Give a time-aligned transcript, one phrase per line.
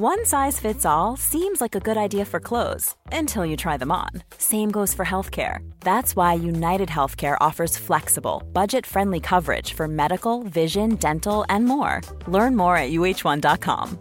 [0.00, 3.90] One size fits all seems like a good idea for clothes until you try them
[3.90, 4.10] on.
[4.38, 5.68] Same goes for healthcare.
[5.80, 12.00] That's why United Healthcare offers flexible, budget friendly coverage for medical, vision, dental, and more.
[12.28, 13.98] Learn more at uh1.com.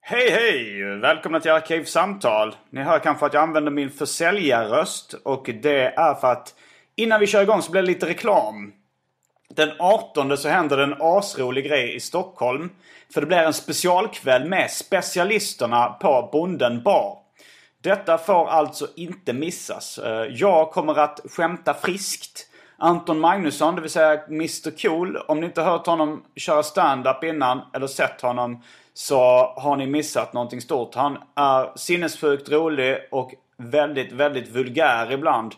[0.00, 0.98] hej hej!
[1.00, 2.54] Välkomna till Arkivsamtal.
[2.70, 6.54] Ni hör kanske att jag använder min försäljarröst och det är för att
[6.96, 8.72] innan vi kör igång så blir det lite reklam.
[9.54, 12.70] Den 18 så händer det en asrolig grej i Stockholm.
[13.14, 17.18] För det blir en specialkväll med specialisterna på Bonden bar.
[17.82, 19.98] Detta får alltså inte missas.
[19.98, 22.46] Eh, jag kommer att skämta friskt.
[22.76, 25.16] Anton Magnusson, det vill säga Mr Cool.
[25.16, 28.62] Om ni inte hört honom köra stand-up innan eller sett honom
[28.94, 29.16] så
[29.56, 30.94] har ni missat någonting stort.
[30.94, 35.54] Han är sinnessjukt rolig och väldigt, väldigt vulgär ibland.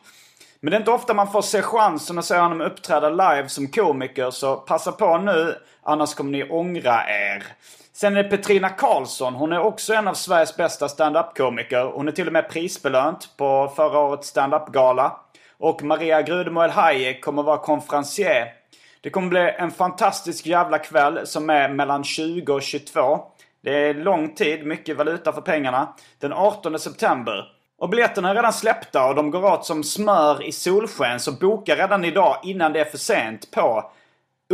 [0.61, 3.69] Men det är inte ofta man får se chansen att se honom uppträda live som
[3.69, 7.45] komiker så passa på nu annars kommer ni ångra er.
[7.93, 9.35] Sen är det Petrina Karlsson.
[9.35, 11.85] Hon är också en av Sveriges bästa stand-up-komiker.
[11.85, 15.17] Hon är till och med prisbelönt på förra årets stand-up-gala.
[15.59, 18.53] Och Maria Grudemo El Hayek kommer vara konferencier.
[19.01, 23.21] Det kommer bli en fantastisk jävla kväll som är mellan 20 och 22.
[23.63, 25.95] Det är lång tid, mycket valuta för pengarna.
[26.19, 27.56] Den 18 september.
[27.79, 31.21] Och biljetterna är redan släppta och de går åt som smör i solsken.
[31.21, 33.91] Så boka redan idag innan det är för sent på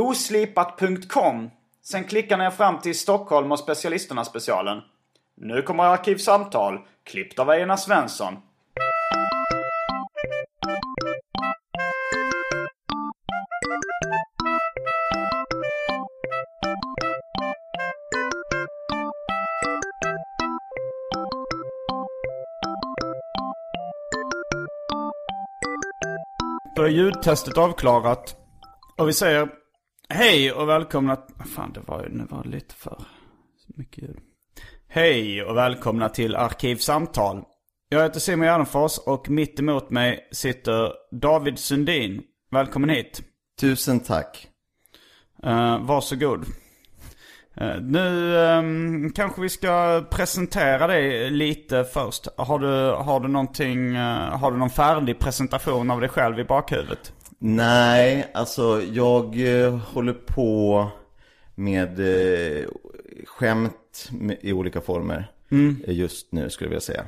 [0.01, 1.51] oslipat.com.
[1.85, 4.81] Sen klickar ni er fram till Stockholm och specialisterna specialen.
[5.37, 8.37] Nu kommer Arkivsamtal, klippt av Einar Svensson.
[26.83, 28.37] Då är ljudtestet avklarat.
[28.97, 29.49] Och vi säger
[30.09, 31.17] hej och välkomna...
[31.55, 33.05] Fan, det var, nu var det lite för
[33.67, 34.19] mycket ljud.
[34.89, 37.43] Hej och välkomna till Arkivsamtal.
[37.89, 42.23] Jag heter Simon Gärdenfors och mitt emot mig sitter David Sundin.
[42.51, 43.23] Välkommen hit.
[43.61, 44.49] Tusen tack.
[45.47, 46.45] Uh, varsågod.
[47.61, 52.29] Uh, nu um, kanske vi ska presentera dig lite först.
[52.37, 56.45] Har du, har du någonting, uh, har du någon färdig presentation av dig själv i
[56.45, 57.13] bakhuvudet?
[57.45, 60.89] Nej, alltså jag eh, håller på
[61.55, 62.65] med eh,
[63.27, 67.05] skämt med, i olika former eh, just nu skulle jag vilja säga.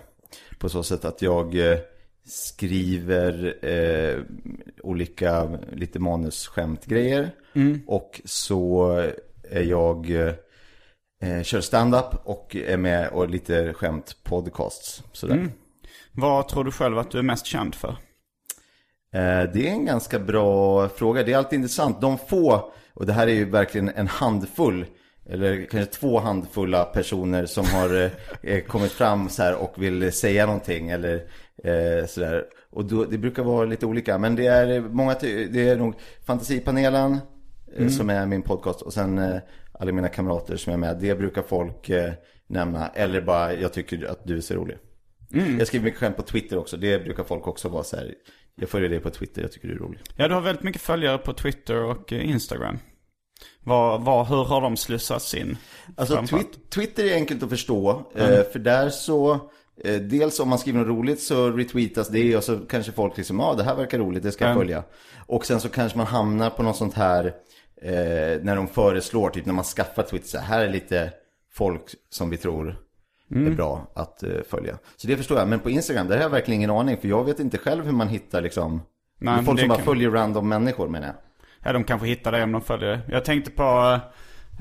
[0.59, 1.79] På så sätt att jag eh,
[2.25, 4.19] skriver eh,
[4.83, 7.31] olika lite manusskämtgrejer.
[7.87, 8.97] Och så
[9.53, 10.11] jag
[11.23, 15.03] eh, kör stand-up och är med och lite skämt podcasts.
[15.13, 15.49] Sådär.
[16.13, 17.97] Vad tror du själv att du är mest känd för?
[19.15, 21.23] Eh, Det är en ganska bra fråga.
[21.23, 22.01] Det är alltid intressant.
[22.01, 24.87] De få, och det här är ju verkligen en handfull,
[25.27, 28.11] eller kanske två handfulla personer som har eh,
[28.43, 31.15] eh, kommit fram så här och vill säga någonting eller
[31.65, 32.45] eh, sådär.
[32.71, 34.19] Och då, det brukar vara lite olika.
[34.19, 35.95] Men det är många, det är nog
[36.27, 37.19] Fantasipanelen
[37.77, 39.37] eh, som är min podcast och sen eh,
[39.73, 40.99] alla mina kamrater som är med.
[41.01, 42.13] Det brukar folk eh,
[42.47, 42.89] nämna.
[42.89, 44.77] Eller bara, jag tycker att du är så rolig.
[45.59, 46.77] Jag skriver mycket skämt på Twitter också.
[46.77, 48.15] Det brukar folk också vara så här.
[48.57, 50.01] Jag följer dig på Twitter, jag tycker du är rolig.
[50.17, 52.79] Ja, du har väldigt mycket följare på Twitter och eh, Instagram.
[53.61, 55.57] Vad, vad, hur har de slussats in?
[55.97, 58.11] Alltså twit- Twitter är enkelt att förstå.
[58.15, 59.51] Eh, för där så,
[60.01, 63.47] dels om man skriver något roligt så retweetas det och så kanske folk liksom, ja
[63.47, 64.61] ah, det här verkar roligt, det ska jag Mm.
[64.63, 64.85] följa.
[65.27, 67.33] Och sen så kanske man hamnar på något sånt här,
[67.83, 67.93] eh,
[68.43, 71.13] när de föreslår, typ när man skaffar Twitter, så här är lite
[71.53, 72.77] folk som vi tror
[73.31, 73.53] Mm.
[73.53, 74.79] är bra att eh, följa.
[74.97, 75.49] Så det förstår jag.
[75.49, 76.97] Men på Instagram, där har jag verkligen ingen aning.
[76.97, 78.83] För jag vet inte själv hur man hittar liksom,
[79.19, 81.17] Nej, men folk det som bara kan- följer random människor menar jag.
[81.65, 83.01] Ja, de kanske hittar dig om de följer dig.
[83.09, 84.01] Jag tänkte på,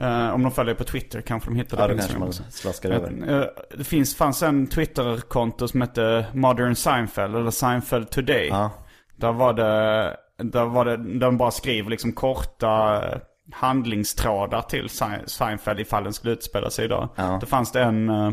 [0.02, 2.88] eh, om de följer på Twitter kanske de hittar Ja, då på Instagram också.
[2.88, 3.40] över.
[3.42, 3.46] eh,
[3.78, 8.48] Det finns, fanns en Twitter-konto som hette Modern Seinfeld, eller Seinfeld Today.
[8.48, 8.72] Ja.
[9.16, 13.20] Där var det, där var det, där de bara skriver liksom korta eh,
[13.52, 17.10] handlingstrådar till Sein- Seinfeld ifall den skulle utspela sig idag.
[17.16, 17.38] Ja.
[17.42, 18.32] Då fanns det en, eh,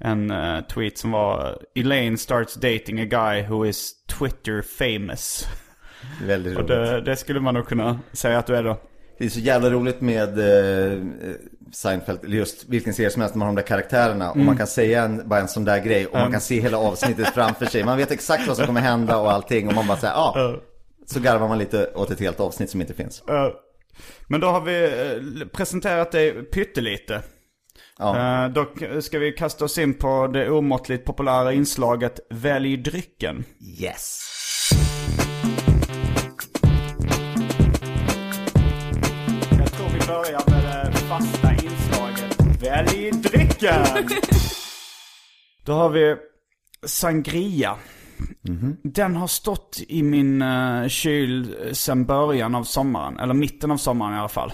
[0.00, 5.44] en eh, tweet som var Elaine starts dating a guy who is Twitter famous.
[6.22, 6.90] Väldigt Och roligt.
[6.90, 8.76] det, det skulle man nog kunna säga att du är då.
[9.18, 10.98] Det är så jävla roligt med eh,
[11.72, 14.30] Seinfeld, eller just vilken serie som helst, när man har de där karaktärerna.
[14.30, 16.78] Och man kan säga en, bara en sån där grej och man kan se hela
[16.78, 17.84] avsnittet framför sig.
[17.84, 19.68] Man vet exakt vad som kommer hända och allting.
[19.68, 20.34] Och man bara säger ja.
[20.36, 20.60] Ah.
[21.10, 23.22] Så garvar man lite åt ett helt avsnitt som inte finns.
[23.28, 23.48] Eh,
[24.26, 24.84] Men då har vi
[25.42, 27.22] eh, presenterat det pyttelite.
[27.98, 28.44] Ja.
[28.44, 28.66] Eh, Då
[29.00, 33.44] ska vi kasta oss in på det omåttligt populära inslaget Välj drycken.
[33.82, 34.20] Yes.
[39.58, 44.08] Jag tror vi börjar med det fasta inslaget Välj drycken!
[45.64, 46.16] Då har vi
[46.86, 47.76] Sangria.
[48.82, 53.18] Den har stått i min uh, kyl sedan början av sommaren.
[53.18, 54.52] Eller mitten av sommaren i alla fall.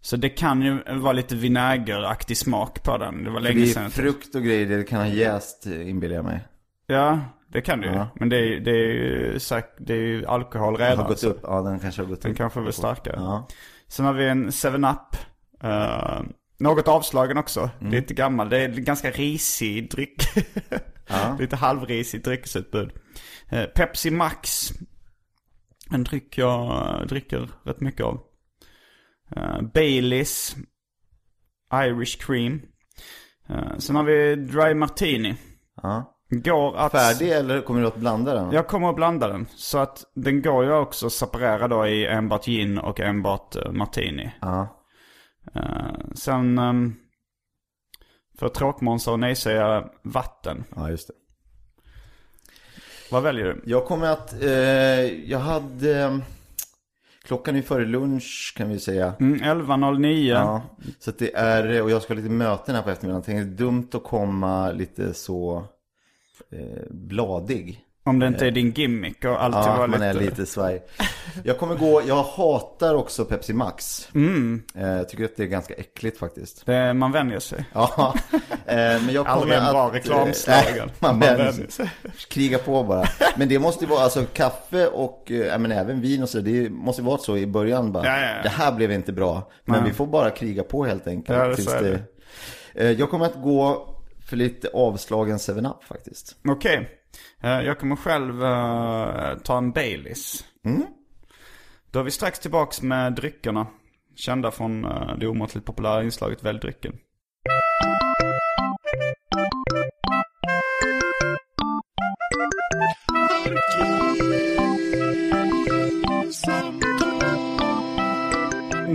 [0.00, 3.24] Så det kan ju vara lite vinägeraktig smak på den.
[3.24, 3.82] Det var länge Det sedan.
[3.82, 6.40] är jag- frukt och grejer, det kan ha jäst inbillar jag mig.
[6.86, 7.20] Ja,
[7.52, 7.94] det kan du ju.
[7.94, 8.08] Ja.
[8.14, 9.38] Men det är, det, är ju,
[9.78, 10.98] det är ju alkohol Det redan.
[10.98, 12.36] har gått upp, ja den kanske har gått Den upp.
[12.38, 13.16] kanske blir starkare.
[13.18, 13.48] Ja.
[13.88, 15.16] Sen har vi en 7-Up.
[15.64, 16.22] Uh,
[16.58, 17.70] något avslagen också.
[17.80, 17.92] Mm.
[17.92, 18.48] Lite gammal.
[18.48, 20.22] Det är ganska risig dryck.
[21.38, 22.90] Lite halvrisig dryckesutbud.
[23.48, 24.72] Eh, Pepsi Max.
[25.90, 26.70] En dryck jag
[27.00, 28.20] eh, dricker rätt mycket av.
[29.36, 30.56] Uh, Baileys.
[31.74, 32.62] Irish Cream.
[33.48, 35.36] Eh, sen har vi Dry Martini.
[35.82, 36.12] ja.
[36.28, 36.92] Går att...
[36.92, 38.52] Färdig eller kommer du att blanda den?
[38.52, 39.46] Jag kommer att blanda den.
[39.50, 43.72] Så att den går ju också att separera då i enbart gin och enbart eh,
[43.72, 44.32] martini.
[44.40, 44.82] Ja.
[45.54, 46.96] Eh, sen um,
[48.38, 50.64] för tråkmånsar och nejsäga vatten.
[50.76, 51.14] Ja, just det.
[53.10, 53.62] Vad väljer du?
[53.64, 54.50] Jag kommer att, eh,
[55.30, 56.20] jag hade,
[57.24, 59.14] klockan är före lunch kan vi säga.
[59.20, 60.28] Mm, 11.09.
[60.28, 60.62] Ja,
[60.98, 63.18] så att det är, och jag ska ha lite möten här på eftermiddagen.
[63.18, 65.64] Jag tänkte, det är dumt att komma lite så
[66.50, 67.84] eh, bladig.
[68.06, 70.04] Om det inte är din gimmick och alltid Ja, vara man lite...
[70.06, 70.82] är lite svaj.
[71.44, 74.08] Jag kommer gå, jag hatar också Pepsi Max.
[74.14, 74.62] Mm.
[74.74, 76.66] Eh, Jag tycker att det är ganska äckligt faktiskt.
[76.66, 77.64] Det, man vänjer sig.
[77.72, 78.14] Ja,
[78.66, 79.94] eh, men jag kommer bra att...
[79.94, 80.78] reklamslogan.
[80.78, 81.90] eh, Man Man vänjer sig.
[82.28, 83.04] Kriga på bara.
[83.36, 86.38] Men det måste ju vara, alltså kaffe och eh, ja, men även vin och så,
[86.40, 88.04] det måste ju vara så i början bara.
[88.06, 88.42] Ja, ja, ja.
[88.42, 89.50] Det här blev inte bra.
[89.64, 91.38] Men vi får bara kriga på helt enkelt.
[91.38, 92.00] Ja, det tills det.
[92.74, 93.88] Eh, Jag kommer att gå
[94.26, 96.36] för lite avslagen 7-Up faktiskt.
[96.48, 96.74] Okej.
[96.76, 96.82] Eh,
[97.40, 100.44] jag kommer själv eh, ta en Baileys.
[100.64, 100.82] Mm.
[101.90, 103.66] Då är vi strax tillbaks med dryckerna.
[104.14, 106.92] Kända från uh, det omåttligt populära inslaget Välj drycken.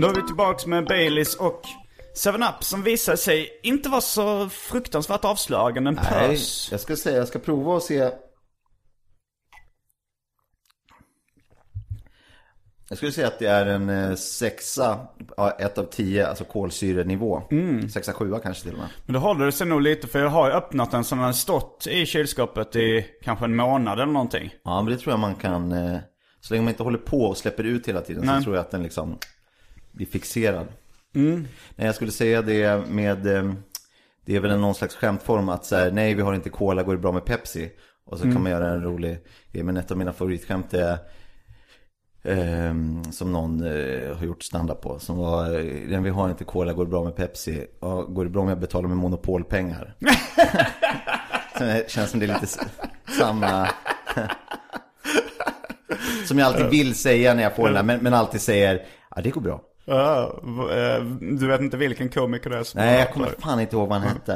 [0.00, 1.81] Då är vi tillbaks med Baileys och
[2.14, 5.88] 7-Up som visar sig inte vara så fruktansvärt avslöjande.
[5.88, 6.68] En Nej, pös.
[6.70, 8.10] jag ska säga, jag ska prova och se.
[12.88, 15.06] Jag skulle säga att det är en eh, sexa,
[15.58, 17.42] ett av tio, alltså kolsyrenivå.
[17.50, 17.88] Mm.
[17.88, 18.88] Sexa, sjua kanske till och med.
[19.06, 21.32] Men då håller det sig nog lite för jag har öppnat den som den har
[21.32, 24.54] stått i kylskåpet i kanske en månad eller någonting.
[24.64, 25.98] Ja, men det tror jag man kan, eh,
[26.40, 28.38] så länge man inte håller på och släpper ut hela tiden Nej.
[28.38, 29.18] så tror jag att den liksom
[29.92, 30.66] blir fixerad.
[31.76, 33.52] Nej, jag skulle säga det med, eh,
[34.24, 36.82] det är väl en någon slags skämtform att så här, nej vi har inte cola,
[36.82, 37.70] går det bra med Pepsi?
[38.04, 39.18] Och så kan man göra en rolig
[39.52, 40.98] grej, men ett av mina favoritskämt är
[42.24, 44.98] Ehm, som någon eh, har gjort standup på.
[44.98, 47.66] Som var, eh, den vi har inte cola, går det bra med Pepsi?
[47.80, 49.94] Ja, går det bra om jag betalar med monopolpengar?
[51.58, 52.46] det känns som det är lite
[53.18, 53.68] samma...
[56.26, 59.22] som jag alltid vill säga när jag får den där, men, men alltid säger, ja
[59.22, 59.62] det går bra.
[59.86, 63.88] Eh, du vet inte vilken komiker det är som Nej, jag kommer fan inte ihåg
[63.88, 64.34] vad han hette.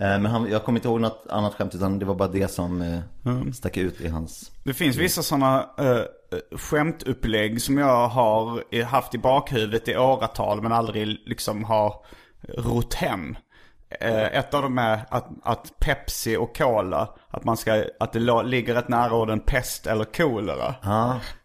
[0.00, 2.48] Eh, Men han, jag kommer inte ihåg något annat skämt, utan det var bara det
[2.48, 4.52] som eh, stack ut i hans...
[4.64, 6.02] Det finns vissa sådana uh,
[6.58, 11.94] skämtupplägg som jag har haft i bakhuvudet i åratal men aldrig liksom har
[12.58, 13.36] rott hem.
[14.00, 18.42] Eh, ett av dem är att, att Pepsi och Cola, att, man ska, att det
[18.42, 20.74] ligger rätt nära orden pest eller kolera.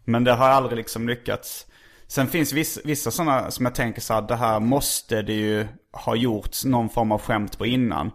[0.06, 1.66] Men det har aldrig liksom lyckats.
[2.14, 5.68] Sen finns vissa, vissa sådana som jag tänker så här, det här måste det ju
[5.92, 8.12] ha gjorts någon form av skämt på innan.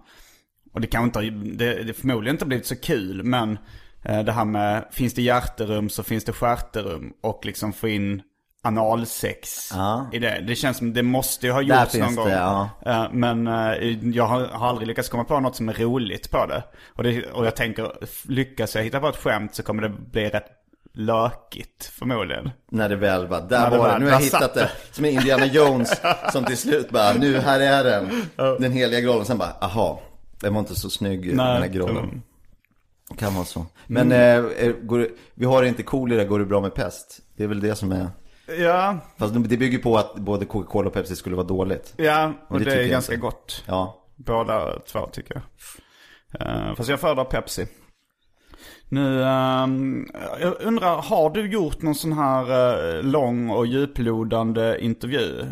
[0.72, 3.58] Och det kan inte det, det förmodligen inte har blivit så kul, men
[4.02, 7.12] eh, det här med, finns det hjärterum så finns det stjärterum.
[7.22, 8.22] Och liksom få in
[8.62, 10.10] analsex Ja.
[10.12, 10.44] i det.
[10.46, 12.28] Det känns som det måste ju ha gjorts någon gång.
[12.28, 12.70] det, ja.
[12.86, 16.46] Eh, Men eh, jag har, har aldrig lyckats komma på något som är roligt på
[16.46, 16.62] det.
[16.94, 17.92] Och, det, och jag tänker,
[18.28, 20.46] lyckas jag hitta på ett skämt så kommer det bli rätt
[20.94, 22.50] lökigt förmodligen.
[22.70, 24.70] när det väl bara, När där det var det, nu har jag hittat det.
[24.92, 26.00] Som är Indiana Jones,
[26.32, 28.10] som till slut bara, nu här är den.
[28.60, 30.00] Den heliga grollen, sen bara, aha,
[30.40, 32.22] den var inte så snygg den här mm.
[33.18, 33.66] Kan vara så.
[33.86, 37.20] Men eh, eh, går, det- vi har inte kolera, går det bra med pest?
[37.36, 38.10] Det är väl det som är
[38.58, 41.94] Ja, Fast det bygger på att både Coca-Cola och Pepsi skulle vara dåligt.
[41.96, 43.22] ja och det det, tycker är ganska inte.
[43.26, 43.64] gott.
[43.66, 44.04] Ja.
[44.16, 45.42] Båda två tycker jag.
[46.48, 47.66] Uh, fast jag föredrar Pepsi.
[48.88, 50.06] Nu, ehm,
[50.40, 52.42] jag undrar, har du gjort någon sån här
[52.96, 55.46] eh, lång och djuplodande intervju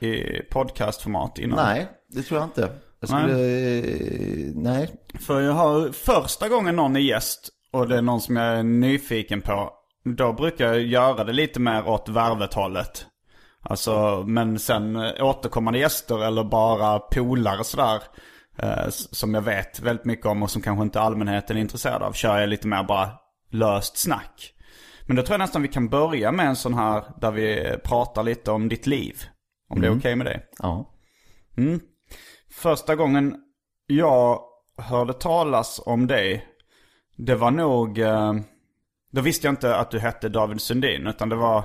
[0.00, 1.58] i podcastformat innan?
[1.64, 2.70] Nej, det tror jag inte.
[3.00, 3.34] Jag skulle...
[3.34, 4.52] Nej.
[4.54, 4.90] nej.
[5.20, 8.62] För jag har första gången någon är gäst och det är någon som jag är
[8.62, 9.70] nyfiken på.
[10.04, 13.06] Då brukar jag göra det lite mer åt värvet-hållet.
[13.62, 18.02] Alltså, men sen eh, återkommande gäster eller bara polare sådär.
[18.58, 22.12] Eh, som jag vet väldigt mycket om och som kanske inte allmänheten är intresserad av.
[22.12, 23.10] Kör jag lite mer bara
[23.50, 24.54] löst snack.
[25.06, 28.22] Men då tror jag nästan vi kan börja med en sån här där vi pratar
[28.22, 29.16] lite om ditt liv.
[29.68, 30.46] Om det är okej med dig.
[30.58, 30.90] Ja.
[32.50, 33.36] Första gången
[33.86, 34.40] jag
[34.76, 36.46] hörde talas om dig,
[37.16, 37.98] det var nog...
[37.98, 38.32] Eh,
[39.12, 41.64] då visste jag inte att du hette David Sundin, utan det var...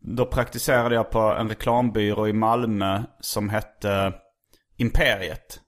[0.00, 4.12] Då praktiserade jag på en reklambyrå i Malmö som hette
[4.76, 5.60] Imperiet.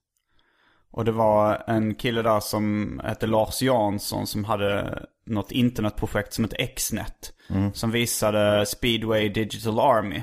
[0.90, 6.44] Och det var en kille där som hette Lars Jansson som hade något internetprojekt som
[6.44, 7.32] hette Xnet.
[7.72, 10.22] Som visade Speedway Digital Army.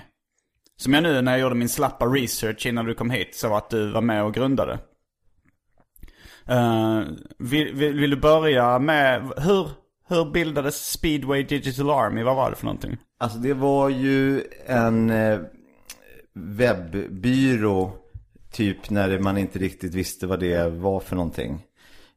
[0.78, 3.70] Som jag nu när jag gjorde min slappa research innan du kom hit så att
[3.70, 4.80] du var med och grundade.
[6.48, 7.02] Eh,
[7.38, 9.70] vill, vill, vill du börja med, hur,
[10.08, 12.24] hur bildades Speedway Digital Army?
[12.24, 12.98] Vad var det för någonting?
[13.20, 15.40] Alltså det var ju en eh,
[16.34, 17.94] webbyrå
[18.56, 21.64] typ när man inte riktigt visste vad det var för någonting.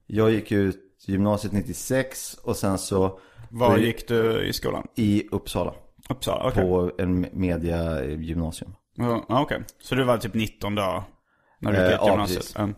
[0.06, 3.18] Jag gick ut gymnasiet 96 och sen så
[3.50, 4.86] Var gick du i skolan?
[4.96, 5.74] i Uppsala
[6.08, 6.48] Uppsala?
[6.48, 6.62] Okej.
[6.62, 8.74] på en mediagymnasium.
[8.96, 9.62] Ja, Okej.
[9.82, 11.04] Så du var typ 19 då?
[11.60, 12.52] När du gick Eh, ut ja, gymnasiet?
[12.56, 12.68] Ja.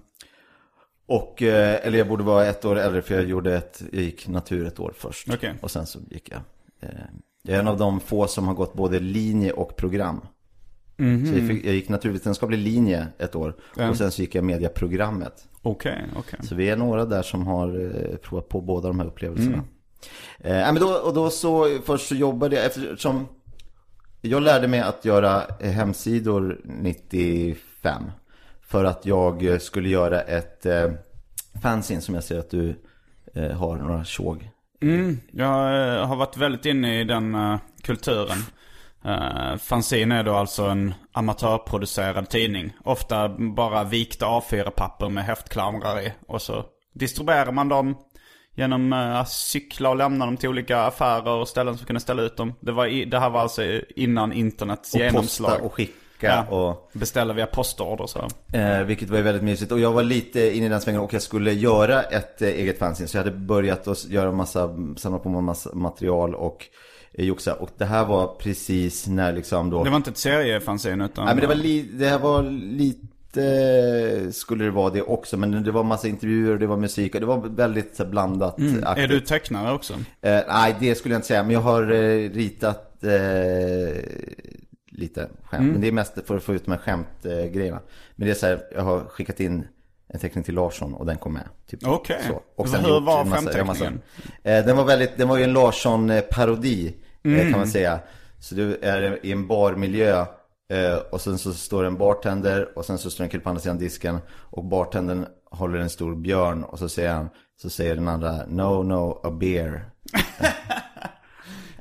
[1.06, 4.28] Och, eh, eller jag borde vara ett år äldre för jag gjorde ett, jag gick
[4.28, 5.28] natur ett år först.
[5.34, 5.54] Okej.
[5.62, 6.40] Och sen så gick jag.
[6.80, 6.98] Eh,
[7.42, 10.20] jag är en av de få som har gått både linje och program.
[11.00, 11.26] Mhm.
[11.26, 13.54] Så jag, fick, jag gick naturvetenskaplig linje ett år.
[13.90, 15.48] Och sen så gick jag mediaprogrammet.
[15.62, 16.40] Okej, okej.
[16.42, 19.64] Så vi är några där som har eh, provat på båda de här upplevelserna.
[20.40, 20.58] Mm.
[20.66, 23.26] Eh, men då, och då så, först så jobbade jag, eftersom
[24.20, 28.02] jag lärde mig att göra hemsidor 95.
[28.60, 30.90] För att jag skulle göra ett eh,
[31.62, 32.74] fanzine som jag ser att du
[33.34, 34.50] eh, har några tjog.
[35.30, 38.38] Jag eh, har varit väldigt inne i den eh, kulturen.
[39.06, 42.72] Uh, fanzine är då alltså en amatörproducerad tidning.
[42.84, 46.12] Ofta bara vikta A4-papper med häftkamrar i.
[46.26, 47.96] Och så distribuerar man dem
[48.54, 52.22] genom eh, att cykla och lämna dem till olika affärer och ställen som kunde ställa
[52.22, 52.54] ut dem.
[52.60, 53.62] Det, var i, det här var alltså
[53.96, 55.50] innan internets Och genomslag.
[55.50, 56.90] posta och skicka och...
[56.92, 58.28] Beställa via postorder så.
[58.52, 59.72] Eh, vilket var väldigt mysigt.
[59.72, 62.78] Och jag var lite inne i den svängen och jag skulle göra ett eh, eget
[62.78, 63.08] fanzine.
[63.08, 66.66] Så jag hade börjat att göra massa, samla på mig massa material och
[67.12, 67.54] joxa.
[67.54, 69.84] Och det här var precis när liksom då...
[69.84, 71.24] Det var inte ett seriefanzine utan...
[71.24, 71.82] Nej men det var, li...
[71.92, 75.36] det här var lite, skulle det vara det också.
[75.36, 78.58] Men det var massa intervjuer och det var musik och det var väldigt blandat.
[78.58, 79.10] Är aktigt.
[79.10, 79.92] du tecknare också?
[80.20, 81.42] Eh, nej, det skulle jag inte säga.
[81.42, 84.02] Men jag har eh, ritat eh,
[84.90, 85.60] lite skämt.
[85.60, 85.72] Mm.
[85.72, 87.80] Men det är mest för att få ut de här skämtgrejerna.
[88.16, 89.66] Men det är så här, jag har skickat in
[90.12, 91.48] en teckning till Larsson och den kom med.
[91.66, 92.20] Typ, Okej.
[92.28, 92.42] så.
[92.56, 93.84] Och Hur var massa-?
[94.42, 96.92] Eh, den var väldigt, den var ju en Larsson-parodi eh,
[97.32, 97.50] Mm.
[97.50, 98.00] kan man säga.
[98.38, 100.20] Så du är i en barmiljö
[100.72, 103.60] eh, och sen så står en bartender och sen så står en kille på andra
[103.62, 107.28] sidan disken och bartendern håller en stor björn och så säger han,
[107.62, 109.84] så säger den andra No, no, a beer.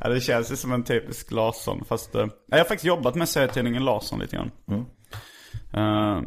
[0.01, 1.83] Ja, det känns ju som en typisk Larsson.
[1.87, 4.51] Fast eh, jag har faktiskt jobbat med serietidningen Larsson lite grann.
[4.67, 4.85] Mm.
[5.73, 6.21] Eh,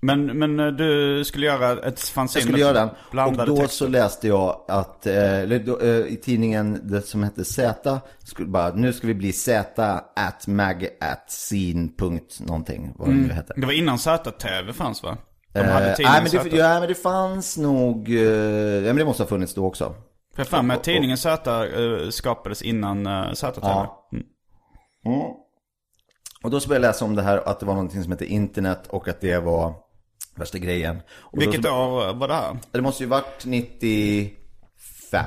[0.00, 3.40] men, men eh, du skulle göra ett fanzine Jag skulle med göra den.
[3.40, 3.84] Och då texter.
[3.84, 8.74] så läste jag att, eh, då, eh, i tidningen det som hette Z, skulle bara,
[8.74, 13.54] nu ska vi bli Z at mag at scene punkt någonting, vad det nu hette.
[13.56, 15.16] Det var innan ZTV fanns va?
[15.52, 18.96] De Eh, hade nej, tidningen men det, ja, men det fanns nog, eh, ja men
[18.96, 19.94] det måste ha funnits då också.
[20.36, 23.60] För mig att tidningen Z eh, skapades innan uh, ZTV.
[23.62, 24.08] Ja.
[25.06, 25.22] Mm.
[26.42, 28.26] Och då så började jag läsa om det här, att det var någonting som hette
[28.26, 29.74] internet och att det var
[30.40, 31.00] värsta grejen.
[31.10, 32.56] Och Vilket så, år var det här?
[32.70, 35.24] Det måste ju varit 95.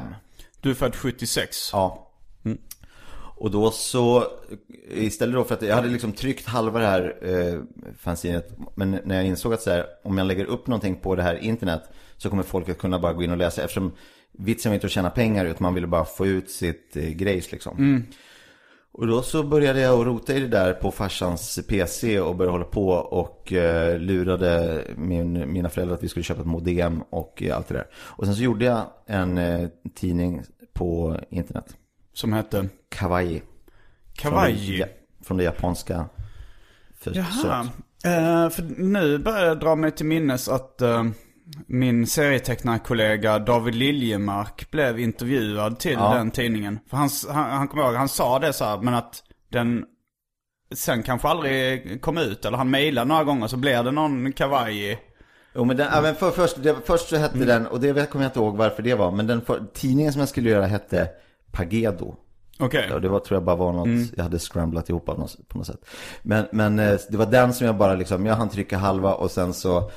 [0.61, 1.69] Du är född 76.
[1.73, 2.09] Ja.
[3.35, 4.27] Och då så,
[4.91, 7.61] istället då för att jag hade liksom tryckt halva det här eh,
[7.99, 8.57] fanzinet.
[8.75, 11.35] Men när jag insåg att så här, om jag lägger upp någonting på det här
[11.35, 11.83] internet
[12.17, 13.63] så kommer folk att kunna bara gå in och läsa.
[13.63, 13.91] Eftersom
[14.31, 17.51] vitsen var inte att tjäna pengar utan man ville bara få ut sitt eh, grejs
[17.51, 18.05] liksom.
[18.93, 22.51] Och då så började jag att rota i det där på farsans PC och började
[22.51, 27.43] hålla på och eh, lurade min, mina föräldrar att vi skulle köpa ett modem och
[27.43, 27.87] eh, allt det där.
[27.95, 30.41] Och sen så gjorde jag en eh, tidning
[30.73, 31.77] på internet.
[32.13, 33.41] Som hette Kawaii.
[34.13, 34.79] Kawaii.
[34.79, 34.85] Ja,
[35.21, 36.05] från det japanska
[36.99, 37.25] försök.
[37.43, 37.67] Jaha.
[38.05, 41.03] Eh, för nu börjar jag dra mig till minnes att eh,
[41.67, 46.13] min serietecknarkollega David Liljemark blev intervjuad till Ja.
[46.15, 46.79] den tidningen.
[46.89, 49.85] För han, han, han kommer ihåg, han sa det så här, men att den
[50.75, 52.45] sen kanske aldrig kom ut.
[52.45, 54.99] Eller han mejlade några gånger så blev det någon kavaj.
[55.55, 57.47] Jo men, den, ja, men för, först, det, först så hette Mm.
[57.47, 60.19] den, och det kommer jag inte ihåg varför det var, men den för, tidningen som
[60.19, 61.09] jag skulle göra hette
[61.51, 62.15] Pagedo.
[62.59, 62.87] Okej.
[62.89, 64.07] Ja, det var, tror jag bara var något, Mm.
[64.15, 65.85] jag hade scramblat ihop av något, på något sätt.
[66.21, 69.31] Men, men eh, det var den som jag bara liksom, jag hann trycka halva och
[69.31, 69.91] sen så,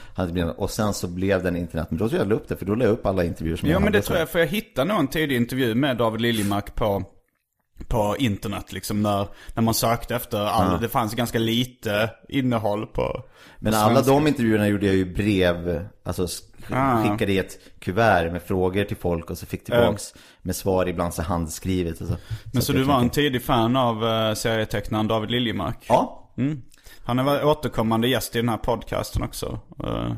[0.56, 1.86] och sen så blev den internet.
[1.90, 3.56] Men då tror jag jag la upp det, för då la jag upp alla intervjuer
[3.56, 3.98] som Jo jag men hade.
[3.98, 7.04] det tror jag, för jag hittade nog en tidig intervju med David Liljemark på,
[7.88, 9.02] på internet liksom.
[9.02, 13.22] När, när man sökte efter, all, det fanns ganska lite innehåll på
[13.58, 14.12] Men på alla svenska.
[14.12, 16.40] de intervjuerna gjorde jag ju brev, alltså s-
[16.72, 17.02] Ah.
[17.02, 21.14] skickade i ett kuvert med frågor till folk och så fick tillbaks med svar, ibland
[21.14, 22.16] så handskrivet och så.
[22.52, 25.76] Men så jag du var en tidig fan av uh, serietecknaren David Liljemark?
[25.88, 26.62] Ja, Mm.
[27.06, 29.60] Han är återkommande gäst i den här podcasten också.
[29.84, 30.12] Eh,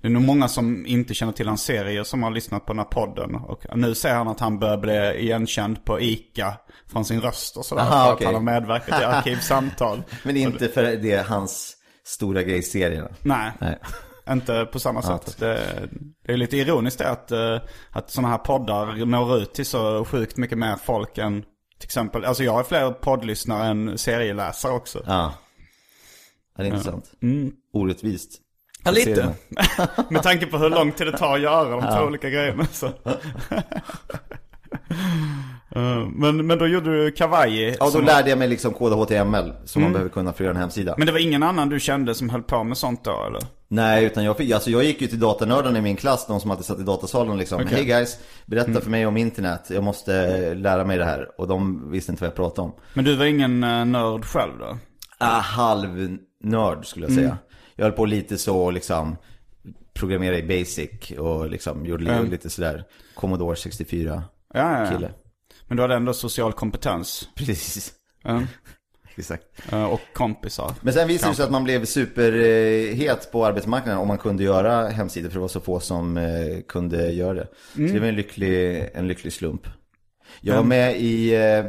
[0.00, 2.78] det är nog många som inte känner till hans serier som har lyssnat på den
[2.78, 3.34] här podden.
[3.34, 6.56] Och nu säger han att han börjar bli igenkänd på ICA
[6.92, 7.82] från sin röst och sådär.
[7.82, 8.26] Aha, för okej.
[8.26, 10.02] att han har medverkat i Arkivsamtal.
[10.22, 13.08] men inte för det är hans stora grej i serierna.
[13.22, 13.78] Nej, Nej.
[14.30, 15.36] inte på samma sätt.
[15.38, 15.60] Det,
[16.26, 17.58] det är lite ironiskt att, eh,
[17.90, 21.42] att sådana här poddar når ut till så sjukt mycket mer folk än
[21.78, 25.02] till exempel, alltså jag har fler poddlyssnare än serieläsare också.
[25.06, 25.32] Ja.
[26.58, 27.12] Ja, det är intressant.
[27.72, 28.30] Orättvist.
[28.38, 28.44] Mm.
[28.84, 29.34] Ja, lite.
[30.10, 32.66] Med tanke på hur lång tid det tar att göra de två olika grejerna.
[32.72, 32.90] Så.
[35.70, 37.76] Eh, men, men då gjorde du kavaj.
[37.80, 40.54] Ja, då lärde jag mig liksom koda HTML som man behöver kunna för att göra
[40.54, 40.94] en hemsida.
[40.98, 43.42] Men det var ingen annan du kände som höll på med sånt då eller?
[43.68, 46.50] Nej, utan jag, fick, alltså jag gick ju till datanördarna i min klass, de som
[46.50, 47.62] alltid satt i datasalen liksom.
[47.62, 47.74] Okej.
[47.76, 51.40] Hej guys, berätta för mig om internet, jag måste eh, lära mig det här.
[51.40, 52.74] Och de visste inte vad jag pratade om.
[52.94, 54.78] Men du var ingen uh, nörd själv då?
[55.18, 55.40] Ah,
[56.42, 57.24] halvnörd skulle jag Mm.
[57.24, 57.38] säga.
[57.76, 59.16] Jag höll på lite så liksom,
[59.94, 62.30] programmera i basic och liksom gjorde Mm.
[62.30, 64.22] lite sådär, Commodore 64
[64.54, 65.10] Ja, ja, kille.
[65.66, 67.28] Men du hade ändå social kompetens.
[67.36, 67.92] Precis,
[68.24, 68.42] Ja.
[69.16, 69.44] exakt.
[69.72, 70.72] Eh, och kompisar.
[70.80, 74.88] Men sen visade det sig att man blev superhet på arbetsmarknaden om man kunde göra
[74.88, 77.48] hemsidor för det var så få som eh, kunde göra det.
[77.72, 79.66] Så det var en lycklig, en lycklig slump.
[80.40, 81.64] Jag var med i eh,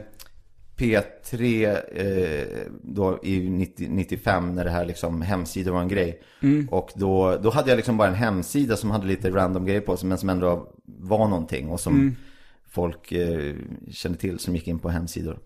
[0.80, 2.48] P3 eh,
[2.82, 6.22] då i 90, 95 när det här liksom hemsidor var en grej.
[6.70, 9.98] Och då, då hade jag liksom bara en hemsida som hade lite random grejer på
[9.98, 12.16] sig men som ändå var någonting och som
[12.70, 13.56] folk eh,
[13.92, 15.40] kände till som gick in på hemsidor.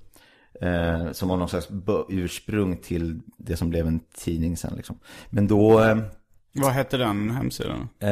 [0.62, 1.68] Eh, som var någon slags
[2.10, 5.00] ursprung till det som blev en tidning sen liksom.
[5.30, 5.98] Men då, eh,
[6.56, 7.90] Vad hette den hemsidan?
[8.00, 8.10] eh,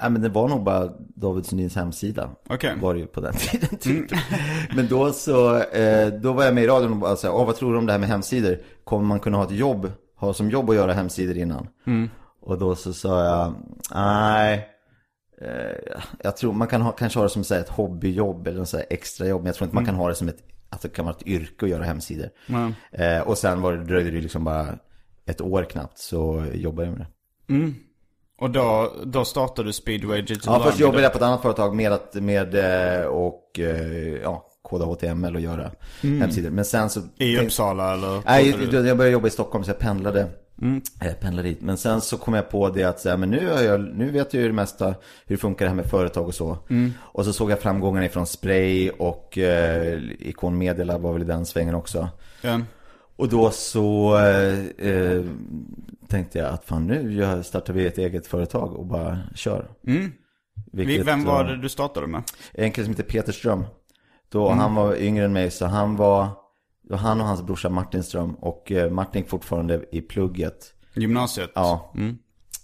[0.00, 2.30] ja, men det var nog bara David Sundins hemsida.
[2.48, 2.74] Okej.
[2.80, 4.10] Var det ju på den tiden typ.
[4.76, 7.56] Men då så, eh, då var jag med i radion och bara så här, vad
[7.56, 8.58] tror du om det här med hemsidor?
[8.84, 11.68] Kommer man kunna ha ett jobb, ha som jobb att göra hemsidor innan?
[12.42, 13.54] Och då så sa jag,
[13.94, 14.68] nej.
[15.40, 18.64] Eh, jag tror man kan ha, kanske ha det som så här, ett hobbyjobb eller
[18.64, 19.40] så här extrajobb.
[19.40, 20.38] Men jag tror inte man kan ha det som ett,
[20.70, 22.28] att det kan vara ett yrke att göra hemsidor.
[22.92, 24.66] Eh, och sen var det, dröjde det liksom bara
[25.26, 27.12] ett år knappt så jobbade jag med det.
[28.38, 31.74] Och då, då startade du Speedway Digital Ja, först jobbade jag på ett annat företag
[31.76, 32.54] med, att, med
[33.00, 35.70] eh, och eh, ja, koda HTML och göra
[36.02, 36.50] hemsidor.
[36.50, 37.00] Men sen så...
[37.18, 38.22] I Uppsala eller?
[38.26, 40.26] Nej, du- jag började jobba i Stockholm så jag pendlade.
[41.02, 41.60] Eh, pendlade dit.
[41.62, 44.40] Men sen så kom jag på det att så men nu, jag, nu vet jag
[44.42, 44.94] ju det mesta hur
[45.26, 46.58] det funkar det här med företag och så.
[46.98, 51.24] Och så såg jag framgångarna ifrån Spray och eh, Icon Media Lab var väl i
[51.24, 52.08] den svängen också.
[52.42, 52.60] Ja.
[53.16, 55.24] Och då så eh, eh,
[56.08, 59.70] tänkte jag att fan nu startar vi ett eget företag och bara kör.
[60.72, 62.22] Vilket, Vem var det du startade med?
[62.52, 63.64] En kille som heter Peter Ström.
[64.28, 66.28] Då han var yngre än mig så han var,
[66.82, 68.34] var han och hans brorsa Martin Ström.
[68.34, 70.74] Och eh, Martin gick fortfarande i plugget.
[70.94, 71.50] Gymnasiet?
[71.54, 71.92] Ja.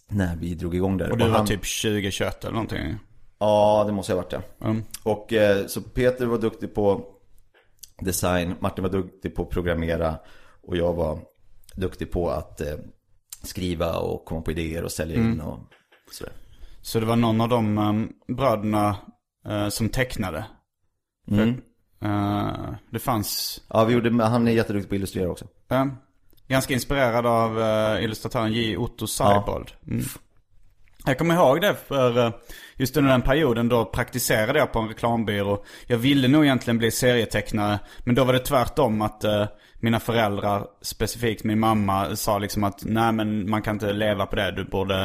[0.08, 1.10] När vi drog igång där.
[1.10, 2.96] Och du var han, typ 20-21 eller någonting?
[3.38, 4.66] Ja, det måste jag ha varit ja.
[4.66, 4.82] Mm.
[5.02, 7.04] Och eh, så Peter var duktig på
[8.00, 10.16] design, Martin var duktig på att programmera
[10.62, 11.18] och jag var
[11.76, 12.74] duktig på att eh,
[13.42, 15.58] skriva och komma på idéer och sälja in och
[16.12, 16.32] sådär.
[16.82, 18.96] Så det var någon av de um, bröderna
[19.48, 20.44] eh, som tecknade?
[21.28, 21.48] För,
[22.08, 25.44] eh, det fanns, Ja, vi gjorde, han är jätteduktig på att illustrera också.
[25.70, 25.86] eh,
[26.48, 28.76] ganska inspirerad av uh, illustratören J.
[28.76, 29.72] Otto Seibold.
[29.86, 30.04] Mm.
[31.06, 32.32] Jag kommer ihåg det för
[32.76, 35.64] just under den perioden då praktiserade jag på en reklambyrå.
[35.86, 37.78] Jag ville nog egentligen bli serietecknare.
[38.04, 39.24] Men då var det tvärtom att
[39.82, 44.36] mina föräldrar, specifikt min mamma, sa liksom att nej men man kan inte leva på
[44.36, 44.50] det.
[44.50, 44.96] Du borde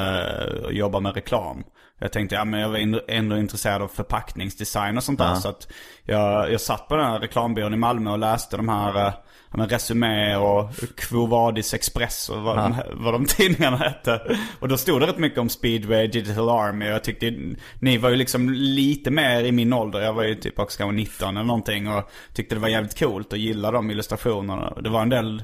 [0.70, 1.64] eh, jobba med reklam.
[2.00, 5.36] Jag tänkte, ja men jag var ändå intresserad av förpackningsdesign och sånt där.
[5.36, 5.68] Så att
[6.04, 9.14] jag, jag satt på den här reklambyrån i Malmö och läste de här, eh,
[9.52, 14.38] ja, men Resumé och Quo Vadis Express och vad, de, vad de tidningarna hette.
[14.60, 16.86] Och då stod det rätt mycket om Speedway, Digital Army.
[16.86, 17.34] Och jag tyckte,
[17.80, 20.02] ni var ju liksom lite mer i min ålder.
[20.02, 21.88] Jag var ju typ också kanske 19 eller någonting.
[21.88, 24.74] Och tyckte det var jävligt coolt och gillade de illustrationerna.
[24.82, 25.44] Det var en del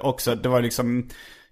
[0.00, 1.08] också, det var liksom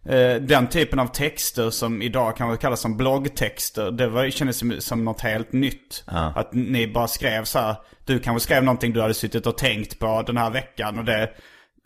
[0.06, 3.90] eh, den typen av texter som idag kan kallas som bloggtexter.
[3.90, 6.04] Det var, kändes som, som något helt nytt.
[6.06, 7.76] Att ni bara skrev så här.
[8.04, 10.98] Du kanske skrev någonting du hade suttit och tänkt på den här veckan.
[10.98, 11.30] Och det,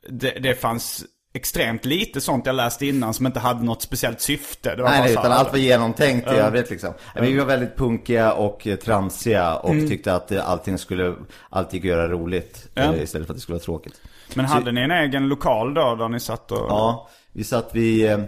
[0.08, 1.04] det, det fanns
[1.34, 4.74] extremt lite sånt jag läste innan som inte hade något speciellt syfte.
[4.76, 6.94] Det var Nej, nej så utan allt var genomtänkt i övrigt liksom.
[7.20, 9.88] Vi var väldigt punkiga och tramsiga och Mm.
[9.88, 11.14] tyckte att allting skulle,
[11.50, 12.68] allt gick att göra roligt.
[12.74, 12.82] Ja.
[12.82, 14.00] eh, Istället för att det skulle vara tråkigt.
[14.34, 16.58] Men hade ni en egen lokal då där ni satt och...
[16.58, 18.20] Ja, vi satt vid, eh,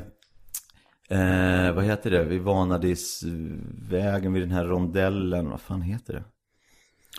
[1.08, 2.24] eh, vad heter det?
[2.24, 6.24] Vid Vanadisvägen vid den här rondellen, vad fan heter det?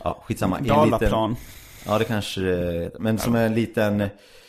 [0.03, 0.57] Ja, skitsamma.
[0.57, 1.29] En Dalaplan.
[1.29, 1.45] Liten,
[1.85, 2.91] ja, det kanske.
[2.99, 4.01] Men som en liten,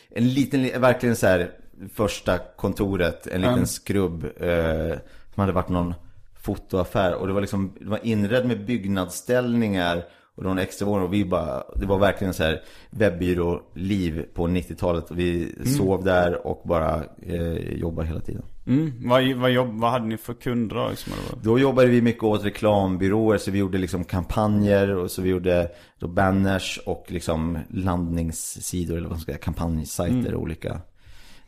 [0.09, 1.51] en liten, verkligen så här,
[1.93, 4.23] första kontoret, en liten skrubb.
[4.23, 4.97] Eh,
[5.33, 5.93] som hade varit någon
[6.41, 7.15] fotoaffär.
[7.15, 10.03] Och det var liksom, det var inredd med byggnadsställningar.
[10.35, 14.25] Och det var en extra våning och vi bara, det var verkligen så här webbyrå-liv
[14.33, 15.11] på 90-talet.
[15.11, 18.43] Och vi sov där och bara eh, jobbade hela tiden.
[18.67, 19.09] Mm.
[19.09, 20.89] Vad, vad, jobb, vad hade ni för kunder då?
[20.89, 21.13] Liksom?
[21.41, 25.71] Då jobbade vi mycket åt reklambyråer så vi gjorde liksom kampanjer och så vi gjorde
[25.99, 30.81] då banners och liksom landningssidor eller vad man ska säga, kampanjsajter och olika,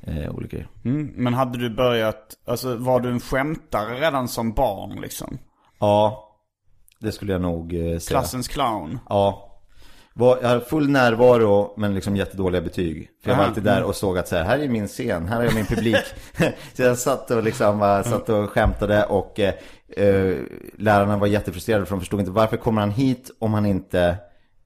[0.02, 0.58] eh, olika.
[0.86, 1.12] Mm.
[1.16, 5.38] Men hade du börjat, alltså var du en skämtare redan som barn liksom?
[5.80, 6.25] Ja,
[7.06, 8.00] det skulle jag nog eh, säga.
[8.20, 9.00] Klassens clown?
[9.10, 9.52] Ja.
[10.18, 13.10] Var, jag hade full närvaro men liksom jättedåliga betyg.
[13.24, 15.42] För jag var alltid där och såg att så här, här är min scen, här
[15.44, 15.96] är min publik.
[16.74, 19.54] så jag satt och liksom satt och skämtade och eh,
[19.98, 20.36] eh,
[20.78, 24.16] lärarna var jättefrustrerade för de förstod inte varför kommer han hit om han inte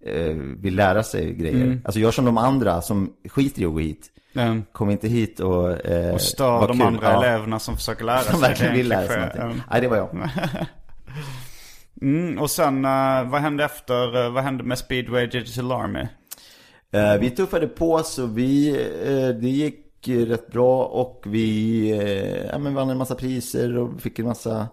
[0.05, 1.81] eh, vill lära sig grejer.
[1.85, 4.07] Alltså gör som de andra som skiter i att gå hit.
[4.35, 4.63] Mm.
[4.71, 5.85] Kom inte hit och...
[5.85, 6.87] Eh, Och stör de kul.
[6.87, 7.23] andra Ja.
[7.25, 8.31] eleverna som försöker lära sig.
[8.31, 9.61] Som verkligen vill lära sig någonting.
[9.71, 10.09] Nej, det var jag.
[12.01, 12.39] Mm.
[12.39, 16.07] Och sen, eh, vad hände efter, eh, vad hände med Speedway Digital Army?
[16.91, 18.71] Eh, vi tuffade på så vi,
[19.41, 21.89] det gick rätt bra och vi
[22.51, 24.67] ja, men vann en massa priser och fick en massa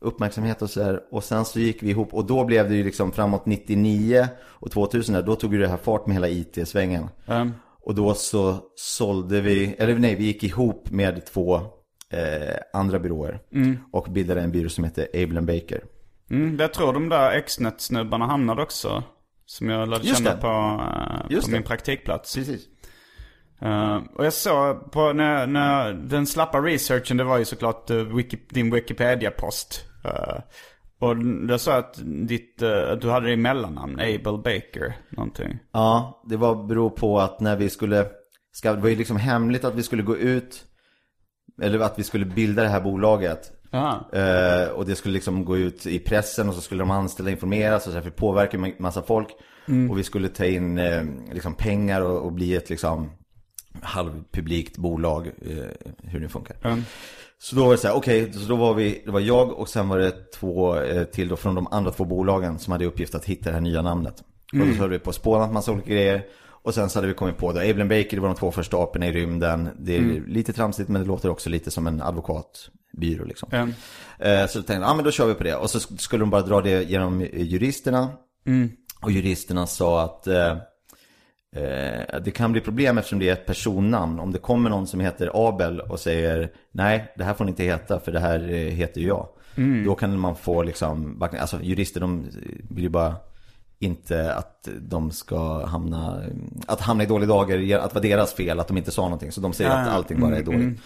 [0.00, 1.00] uppmärksamhet och så här.
[1.10, 4.70] Och sen så gick vi ihop och då blev det ju liksom framåt 99 och
[4.70, 7.08] 2000 där, då tog ju det här fart med hela IT-svängen.
[7.26, 7.52] Mm.
[7.80, 11.54] Och då så sålde vi, eller nej, vi gick ihop med två
[12.10, 13.40] eh, andra byråer
[13.92, 15.80] och bildade en byrå som heter Abel Baker.
[16.30, 19.02] Mm, jag tror de där Xnet-snubbarna hamnade också.
[19.46, 20.40] Som jag lärde Just känna det.
[20.40, 21.56] på, eh, Just på det.
[21.56, 22.34] min praktikplats.
[22.34, 22.66] Precis.
[23.60, 28.16] Eh, och jag såg på när, när den slappa researchen, det var ju såklart uh,
[28.16, 29.84] Wiki, din Wikipedia-post.
[30.04, 30.40] Uh,
[30.98, 31.16] och
[31.48, 35.58] jag sa att ditt, uh, att du hade ditt mellannamn, Abel Baker, någonting.
[35.72, 38.06] Ja, det var beror på att när vi skulle,
[38.52, 40.64] ska, det var ju liksom hemligt att vi skulle gå ut,
[41.62, 43.52] eller att vi skulle bilda det här bolaget.
[44.12, 47.86] Eh, och det skulle liksom gå ut i pressen och så skulle de anställda informeras
[47.86, 49.28] och så här, för det påverkar en massa folk.
[49.90, 53.10] Och vi skulle ta in eh, liksom pengar och, och bli ett liksom
[53.82, 56.56] halvpublikt bolag, eh, hur det funkar.
[56.64, 56.84] Mm.
[57.38, 59.68] Så då var det så här, okej, så då var vi, det var jag och
[59.68, 63.14] sen var det två eh, till då från de andra två bolagen som hade uppgift
[63.14, 64.22] att hitta det här nya namnet.
[64.52, 66.26] Och då så höll vi på och spånat massa olika grejer.
[66.68, 68.82] Och sen så hade vi kommit på det, Abel Baker, det var de två första
[68.82, 69.68] aporna i rymden.
[69.78, 73.48] Det är lite tramsigt men det låter också lite som en advokatbyrå liksom.
[73.52, 73.72] Mm.
[74.48, 75.54] Så då tänkte jag, ja men då kör vi på det.
[75.54, 78.08] Och så skulle de bara dra det genom juristerna.
[79.02, 80.50] Och juristerna sa att eh,
[81.56, 84.20] eh, det kan bli problem eftersom det är ett personnamn.
[84.20, 87.64] Om det kommer någon som heter Abel och säger nej, det här får ni inte
[87.64, 89.28] heta för det här eh, heter ju jag.
[89.84, 92.26] Då kan man få liksom, alltså jurister de
[92.70, 93.14] vill ju bara
[93.78, 96.22] inte att de ska hamna,
[96.66, 99.32] att hamna i dåliga dagar, att det var deras fel att de inte sa någonting.
[99.32, 100.78] Så de säger att allting bara är dåligt.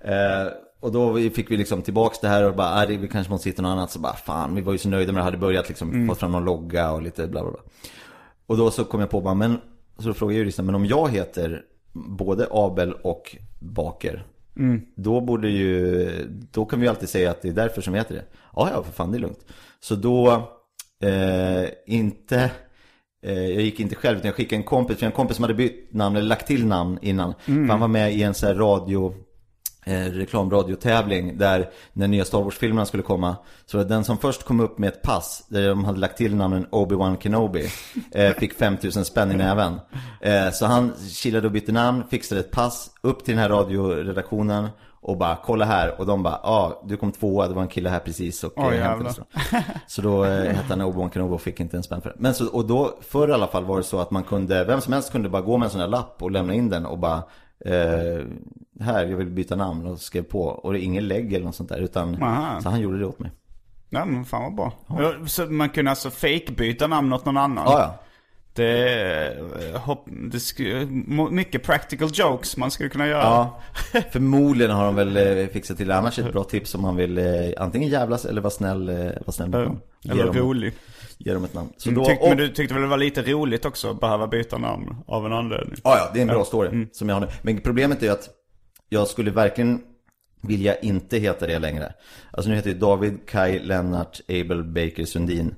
[0.00, 3.32] Eh, och då vi- fick vi liksom tillbaks det här och bara, äh, det kanske
[3.32, 3.90] måste hitta något annat.
[3.90, 6.32] Så bara, fan, vi var ju så nöjda med det, hade börjat liksom, fått fram
[6.32, 7.60] någon logga och lite bla bla bla.
[8.46, 9.58] Och då så kom jag på bara, men,
[9.98, 14.24] så då frågade jag juristen, men om jag heter både Abel och Baker.
[14.96, 16.08] Då borde ju,
[16.52, 18.24] då kan vi ju alltid säga att det är därför som vi heter det.
[18.56, 19.44] Ja, ja, för fan det är lugnt.
[19.80, 20.48] Så då,
[21.02, 22.50] eh, inte,
[23.26, 25.54] eh, jag gick inte själv utan jag skickade en kompis, för en kompis som hade
[25.54, 27.34] bytt namn, eller lagt till namn innan.
[27.44, 29.14] För han var med i en sån här radio,
[29.84, 33.36] eh, reklamradiotävling där när nya Star Wars-filmerna skulle komma
[33.66, 36.34] så var den som först kom upp med ett pass där de hade lagt till
[36.34, 37.68] namnen Obi-Wan Kenobi
[38.12, 39.80] eh, fick 5000 spänn i näven.
[40.20, 44.68] Eh, så han kilade och bytte namn, fixade ett pass upp till den här radioredaktionen
[45.02, 47.68] och bara kolla här och de bara ja ah, du kom tvåa, det var en
[47.68, 49.22] kille här precis och Oj, eh, hämtade så.
[49.86, 52.16] Så då eh, hette han Obi-Wan Kenobi och fick inte en spänn för det.
[52.18, 54.80] Men så, och då förr i alla fall var det så att man kunde, vem
[54.80, 56.98] som helst kunde bara gå med en sån här lapp och lämna in den och
[56.98, 57.22] bara
[57.64, 58.24] eh,
[58.80, 60.42] här, jag vill byta namn och skrev på.
[60.42, 62.60] Och det är ingen lägg eller något sånt där utan, Aha.
[62.60, 63.30] så han gjorde det åt mig.
[63.90, 64.72] Ja men fan vad bra.
[65.02, 67.64] Ja, Så man kunde alltså fake-byta namn åt någon annan?
[67.66, 67.94] Ja, ja.
[68.52, 69.26] Det
[69.72, 70.86] eh, hopp, det sku,
[71.30, 73.22] mycket practical jokes man skulle kunna göra.
[73.22, 73.60] Ja,
[74.12, 75.90] förmodligen har de väl eh, fixat till.
[75.90, 77.24] Annars ett bra tips om man vill eh,
[77.56, 78.86] antingen jävlas eller vara snäll,
[79.26, 79.80] vara snäll mot någon.
[80.10, 80.72] Eller dem, rolig.
[81.18, 81.68] Ge dem ett namn.
[81.76, 84.00] Så Mm, då, Tyck, och, men du tyckte väl det var lite roligt också att
[84.00, 85.74] behöva byta namn av en anledning?
[85.84, 87.28] Ja, ja, det är en bra story som jag har nu.
[87.42, 88.28] Men problemet är ju att
[88.88, 89.80] jag skulle verkligen
[90.42, 91.92] vilja inte heta det längre.
[92.30, 95.54] Alltså nu heter jag David Kai Lennart Abel Baker Sundin.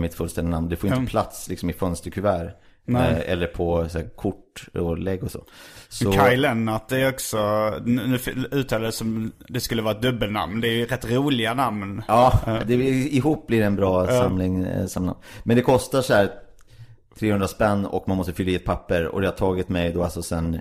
[0.00, 0.68] Mitt fullständiga namn.
[0.68, 1.06] Det får inte Mm.
[1.06, 2.50] plats liksom i fönsterkuvert.
[2.84, 3.12] Nej.
[3.12, 5.44] Eh, eller på så här, kort och lägg och så.
[5.88, 8.18] så Kaj Lennart det är också, nu
[8.50, 10.60] uttalar det som det skulle vara ett dubbelnamn.
[10.60, 12.02] Det är ju rätt roliga namn.
[12.08, 14.64] Ja, det, ihop blir det en bra samling.
[14.64, 15.14] Eh, samling.
[15.42, 16.30] Men det kostar så här
[17.18, 19.06] 300 spänn och man måste fylla i ett papper.
[19.06, 20.54] Och det har tagit mig då alltså sen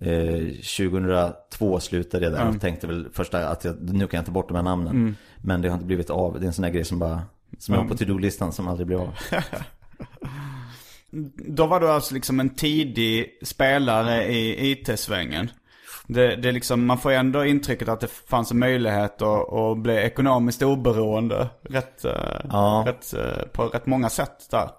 [0.00, 0.44] eh,
[0.78, 4.48] 2002 slutade jag där och tänkte väl första att jag, nu kan jag ta bort
[4.48, 5.16] de här namnen.
[5.38, 6.40] Men det har inte blivit av.
[6.40, 7.22] Det är en sån här grej som bara,
[7.58, 9.14] som jag har på to-do-listan som aldrig blir av.
[11.36, 15.50] Då var du alltså liksom en tidig spelare i IT-svängen.
[16.06, 19.96] Det, det liksom, man får ändå intrycket att det fanns en möjlighet att, att bli
[19.96, 21.48] ekonomiskt oberoende.
[21.62, 22.12] Rätt, eh,
[22.50, 22.84] Ja.
[22.86, 24.70] rätt, eh, på rätt många sätt där.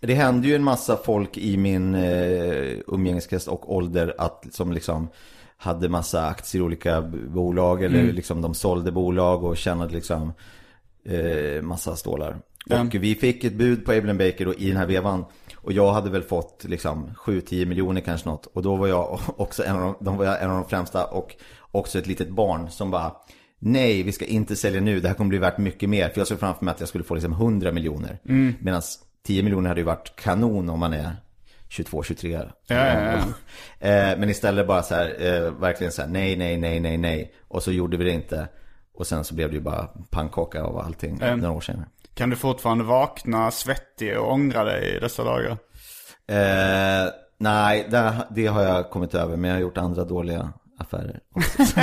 [0.00, 5.08] Det hände ju en massa folk i min eh, umgängeskrets och ålder att, som liksom
[5.56, 10.32] hade massa aktier i olika bolag eller liksom de sålde bolag och tjänade liksom
[11.04, 12.36] eh, massa stålar.
[12.66, 12.80] Ja.
[12.80, 15.24] Och vi fick ett bud på Abraham Baker då i den här vevan.
[15.56, 18.46] Och jag hade väl fått liksom 7-10 miljoner kanske något.
[18.46, 21.36] Och då var jag också en av de, en av de främsta och
[21.70, 23.12] också ett litet barn som bara
[23.58, 25.00] Nej, vi ska inte sälja nu.
[25.00, 26.08] Det här kommer bli värt mycket mer.
[26.08, 28.18] För jag såg framför mig att jag skulle få liksom 100 miljoner.
[28.28, 28.54] Mm.
[28.60, 28.82] Medan
[29.26, 31.16] 10 miljoner hade ju varit kanon om man är
[31.68, 32.30] 22, 23.
[32.30, 33.18] Ja, ja,
[33.88, 37.34] Eh, Men istället bara så här, eh, verkligen så här, nej, nej, nej, nej, nej.
[37.48, 38.48] Och så gjorde vi det inte.
[38.94, 41.38] Och sen så blev det ju bara pannkaka av allting Mm.
[41.38, 41.86] några år senare.
[42.14, 45.50] Kan du fortfarande vakna svettig och ångra dig i dessa dagar?
[46.26, 49.36] Eh, nej, det, det har jag kommit över.
[49.36, 51.20] Men jag har gjort andra dåliga affärer.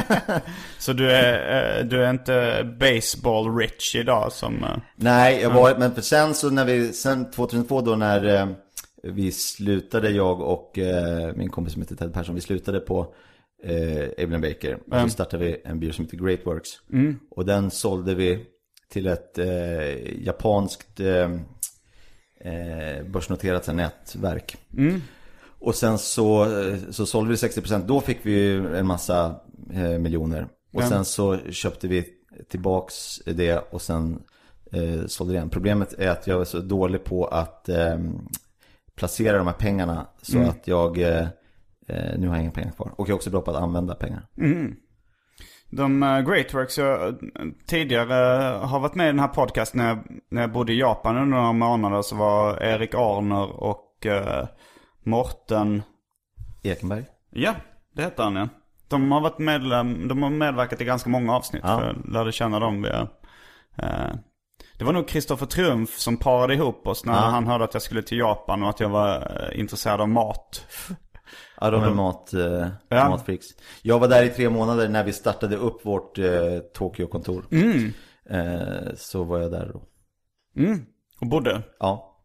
[0.80, 4.64] Så du är, eh, du är inte baseball rich idag som...
[4.64, 8.48] eh, Nej, jag var, men för sen så när vi, sen 2002 då när eh,
[9.04, 10.80] vi slutade, jag och
[11.36, 13.14] min kompis som heter Ted Persson, vi slutade på
[13.64, 14.74] eh, Abraham Baker.
[14.76, 16.70] Och så startade vi en byrå som heter Great Works.
[17.32, 18.46] Och den sålde vi
[18.90, 21.32] till ett eh, japanskt eh,
[22.42, 24.58] eh, börsnoterat nätverk.
[25.60, 29.36] Och sen så, eh, så sålde vi 60%, då fick vi en massa
[29.74, 30.48] eh, miljoner.
[30.74, 32.06] Och sen så köpte vi
[32.50, 34.24] tillbaks det och sen
[34.72, 35.50] eh, sålde det igen.
[35.50, 38.00] Problemet är att jag är så dålig på att eh,
[38.96, 40.98] placera de här pengarna så att jag,
[41.92, 42.92] eh, eh, nu har jag inga pengar kvar.
[42.98, 44.28] Och jag är också bra på att använda pengar.
[45.74, 47.14] De uh, Greatworks jag eh,
[47.68, 48.14] tidigare
[48.66, 50.00] har varit med i den här podcasten när jag,
[50.32, 54.48] när jag bodde i Japan under några månader så var Erik Arner och uh,
[55.06, 55.84] Morten,
[56.64, 57.06] Ekenberg?
[57.30, 57.54] ja
[57.96, 58.48] det heter han ja.
[58.88, 61.80] De har varit medlem, de har medverkat i ganska många avsnitt Ja.
[61.80, 63.08] för jag lärde känna dem via
[63.78, 64.16] eh,
[64.78, 67.20] Det var nog Kristoffer Triumf som parade ihop oss när Ja.
[67.20, 70.66] han hörde att jag skulle till Japan och att jag var eh, intresserad av mat.
[71.62, 73.10] Ja, de är mat, eh, Ja.
[73.10, 73.46] matfreaks.
[73.82, 77.46] Jag var där i tre månader när vi startade upp vårt eh, Tokyo-kontor.
[78.30, 79.84] Eh, så var jag där då.
[80.62, 80.86] Mm.
[81.22, 81.62] Och bodde.
[81.80, 82.18] Ja.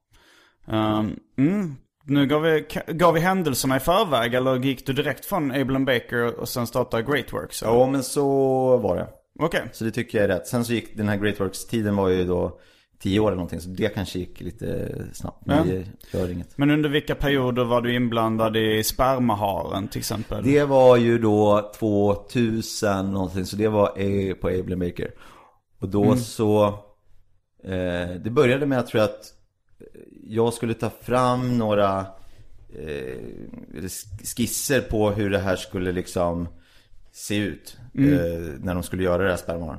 [0.69, 1.77] Um, mm.
[2.05, 6.41] Nu gav vi, gav vi händelserna i förväg eller gick du direkt från Abraham Baker
[6.41, 7.63] och sen startade Greatworks?
[7.63, 7.73] eller?
[7.73, 8.27] Ja, men så
[8.77, 9.09] var det.
[9.39, 9.63] Okej.
[9.73, 10.47] Så det tycker jag är rätt.
[10.47, 12.61] Sen så gick den här Great Works-tiden var ju då
[12.99, 13.61] tio år eller någonting.
[13.61, 15.47] Så det kanske gick lite snabbt.
[15.47, 15.75] Men Ja.
[16.11, 16.59] det gör inget.
[16.59, 20.45] Men under vilka perioder var du inblandad i spermaharen till exempel?
[20.45, 23.47] Det var ju då 2000 någonting.
[23.47, 23.87] Så det var
[24.35, 25.11] på Abraham Baker.
[25.79, 26.67] Och då så...
[27.65, 29.33] Eh, det började med att jag tror att
[30.27, 32.07] jag skulle ta fram några
[32.79, 33.17] eh,
[34.37, 36.49] skisser på hur det här skulle liksom
[37.13, 37.77] se ut.
[37.95, 38.03] Eh,
[38.59, 39.79] när de skulle göra det här sperman.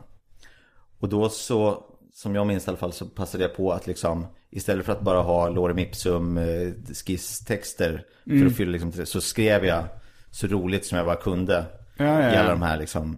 [1.00, 1.84] Och då så,
[2.18, 5.02] som jag minns i alla fall, så passade jag på att liksom Istället för att
[5.02, 6.74] bara ha lorem ipsum eh,
[7.06, 9.84] skisstexter för att fylla liksom, så skrev jag
[10.32, 11.66] så roligt som jag bara kunde.
[11.98, 12.50] Ja, ja, I alla ja.
[12.50, 13.18] de här liksom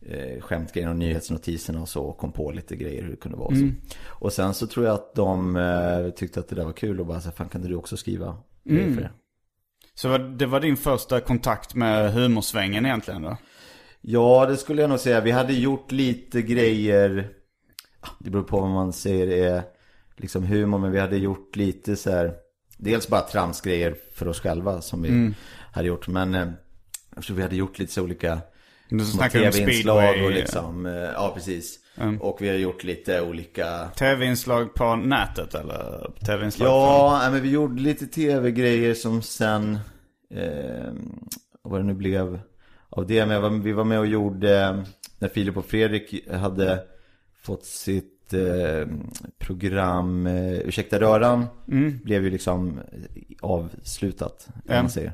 [0.00, 2.02] eh, skämtgrejerna och nyhetsnotiserna och så.
[2.02, 3.54] Och kom på lite grejer hur det kunde vara.
[3.54, 3.68] Så.
[4.06, 7.06] Och sen så tror jag att de eh, tyckte att det där var kul och
[7.06, 9.10] bara så fan kan du också skriva grejer för det?
[9.94, 13.36] Så det var din första kontakt med humorsvängen egentligen då?
[14.00, 15.20] Ja, det skulle jag nog säga.
[15.20, 17.37] Vi hade gjort lite grejer.
[18.18, 19.62] Det beror på vad man säger är
[20.16, 20.78] liksom humor.
[20.78, 22.34] Men vi hade gjort lite så här.
[22.76, 25.32] Dels bara tramsgrejer för oss själva som vi
[25.72, 26.08] hade gjort.
[26.08, 26.48] Men eh,
[27.30, 28.40] vi hade gjort lite så olika
[29.32, 30.86] tv-inslag och liksom.
[30.86, 31.78] eh, Ja, precis.
[32.20, 37.50] Och vi har gjort lite olika Tv-inslag på nätet eller tv-inslag Ja, nej, men vi
[37.50, 39.78] gjorde lite tv-grejer som sen,
[40.34, 40.92] eh,
[41.62, 42.40] vad det nu blev
[42.88, 43.26] av det.
[43.26, 44.84] Men var, vi var med och gjorde,
[45.18, 46.84] när Filip och Fredrik hade
[47.48, 48.86] fått sitt eh,
[49.38, 51.46] program eh, Ursäkta röran,
[52.04, 52.80] blev ju liksom
[53.40, 54.82] avslutat, Ja.
[54.82, 55.12] man säger.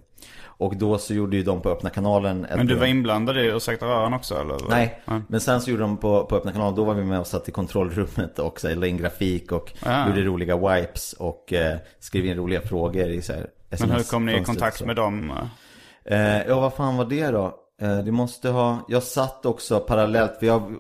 [0.57, 3.40] Och då så gjorde ju de på Öppna kanalen ett Men du var inblandad i
[3.40, 4.57] Ursäkta röran också eller?
[4.68, 5.20] Nej, Ja.
[5.29, 7.49] men sen så gjorde de på, på öppna kanalen, då var vi med och satt
[7.49, 10.09] i kontrollrummet också, la in grafik och Ah.
[10.09, 13.47] gjorde roliga wipes och eh, skrev in roliga frågor i så här
[13.81, 14.87] Men hur kom ni i kontakt så.
[14.87, 15.33] med dem?
[16.05, 17.55] Eh, ja, vad fan var det då?
[17.81, 20.75] Eh, det måste ha, jag satt också parallellt, för jag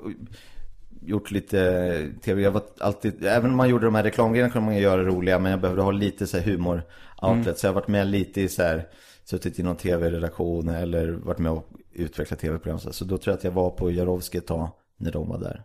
[1.06, 4.76] gjort lite tv, jag var alltid, även om man gjorde de här reklamgrejerna kunde man
[4.76, 6.82] göra roliga, men jag behövde ha lite så här humor
[7.22, 7.54] outlet, Mm.
[7.56, 8.86] så jag har varit med lite i så här,
[9.24, 13.38] suttit i någon tv-redaktion eller varit med och utvecklat tv-program, så så då tror jag
[13.38, 15.62] att jag var på Jarowski ett tag när de var där.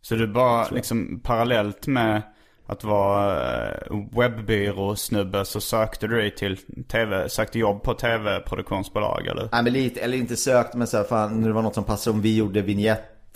[0.00, 2.22] Så du bara liksom parallellt med
[2.66, 6.56] att vara eh, webbyrå-snubbe så sökte du dig till
[6.88, 9.48] tv, sökte jobb på tv-produktionsbolag eller?
[9.52, 12.14] Nej men lite, eller inte sökt men så här, fan, det var något som passade
[12.16, 12.62] om vi gjorde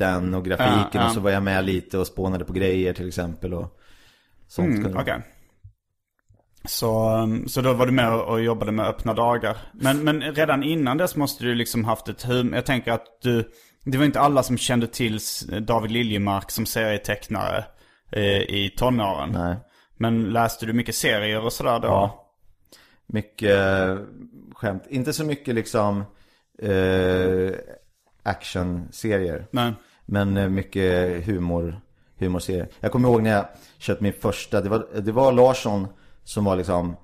[0.03, 1.07] vignetten och grafiken Ja, ja.
[1.07, 3.79] och så var jag med lite och spånade på grejer till exempel och
[4.49, 4.69] sånt.
[4.69, 5.23] Mm, kunde det
[6.65, 9.57] Så, um, så då var du med och jobbade med öppna dagar.
[9.73, 12.53] Men, men redan innan dess måste du liksom haft ett hum.
[12.55, 13.51] Jag tänker att du,
[13.85, 15.19] det var inte alla som kände till
[15.61, 17.65] David Liljemark som serietecknare
[18.13, 19.31] eh, i tonåren.
[19.33, 19.57] Nej.
[19.97, 21.89] Men läste du mycket serier och sådär då?
[21.89, 22.29] Ja.
[23.07, 23.99] Mycket eh,
[24.55, 24.83] skämt.
[24.89, 26.05] Inte så mycket liksom
[26.63, 27.51] eh,
[28.23, 29.47] actionserier.
[29.51, 29.73] Nej.
[30.07, 31.81] Men eh, mycket humor,
[32.19, 32.69] humorserier.
[32.81, 33.47] Jag kommer ihåg när jag
[33.79, 35.87] köpte min första, det var, det var Larsson
[36.25, 36.97] som var liksom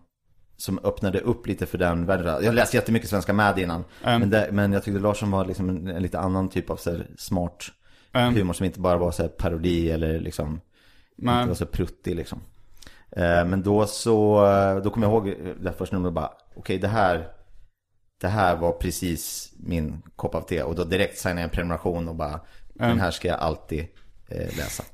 [0.56, 2.44] som öppnade upp lite för den världen.
[2.44, 3.84] Jag läste jättemycket Svenska med innan.
[4.02, 6.90] Men, det, men jag tyckte Larsson var liksom en, en lite annan typ av så
[6.90, 7.64] här, smart
[8.12, 8.34] Mm.
[8.34, 10.60] humor som inte bara var så här, parodi eller liksom
[11.16, 11.34] Nej.
[11.38, 12.40] inte var så pruttig liksom.
[13.10, 14.40] Eh, men då så,
[14.84, 17.28] då kommer jag ihåg det första numret och bara, okej det här,
[18.20, 20.62] det här var precis min kopp av te.
[20.62, 22.40] Och då direkt signade jag en prenumeration och bara,
[22.78, 23.86] den här ska jag alltid
[24.28, 24.82] eh, läsa.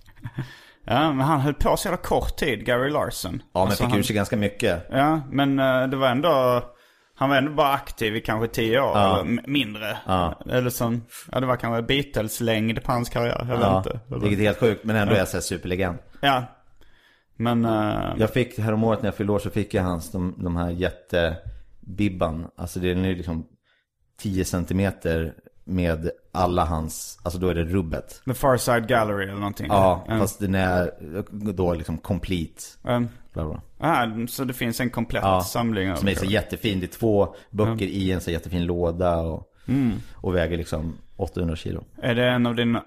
[0.86, 3.42] Ja, men han höll på så jävla kort tid, Gary Larson.
[3.42, 4.86] Ja, men Alltså, fick han, ur sig ganska mycket.
[4.90, 6.62] Ja, men eh, det var ändå...
[7.16, 9.20] Han var ändå bara aktiv i kanske tio år, Ja.
[9.20, 9.98] eller mindre.
[10.06, 10.40] Ja.
[10.50, 14.00] Eller som, ja det var kanske Beatles-längd på hans karriär, jag Ja, vet inte.
[14.10, 15.98] Eller- vilket är helt sjukt, men ändå är jag superlegend.
[16.20, 16.44] Ja.
[17.36, 20.56] Men, eh, Jag fick, häromåret när jag fyllde år så fick jag hans, de, de
[20.56, 22.46] här jättebibban.
[22.56, 23.46] Alltså det är nu liksom
[24.18, 28.22] 10 centimeter med alla hans, alltså då är det rubbet.
[28.26, 29.66] The Far Side Gallery eller någonting.
[29.68, 30.20] Ja, Mm.
[30.20, 30.90] fast den är
[31.52, 32.62] då liksom complete.
[32.84, 33.08] Mm.
[33.32, 33.60] Bla bla.
[33.78, 36.80] Ah, så det finns en komplett Ja, samling av Som är så jättefin.
[36.80, 39.92] Det är två böcker i en så jättefin låda och, Mm.
[40.14, 41.84] och väger liksom 800 kilo.
[42.02, 42.84] Är det en av dina,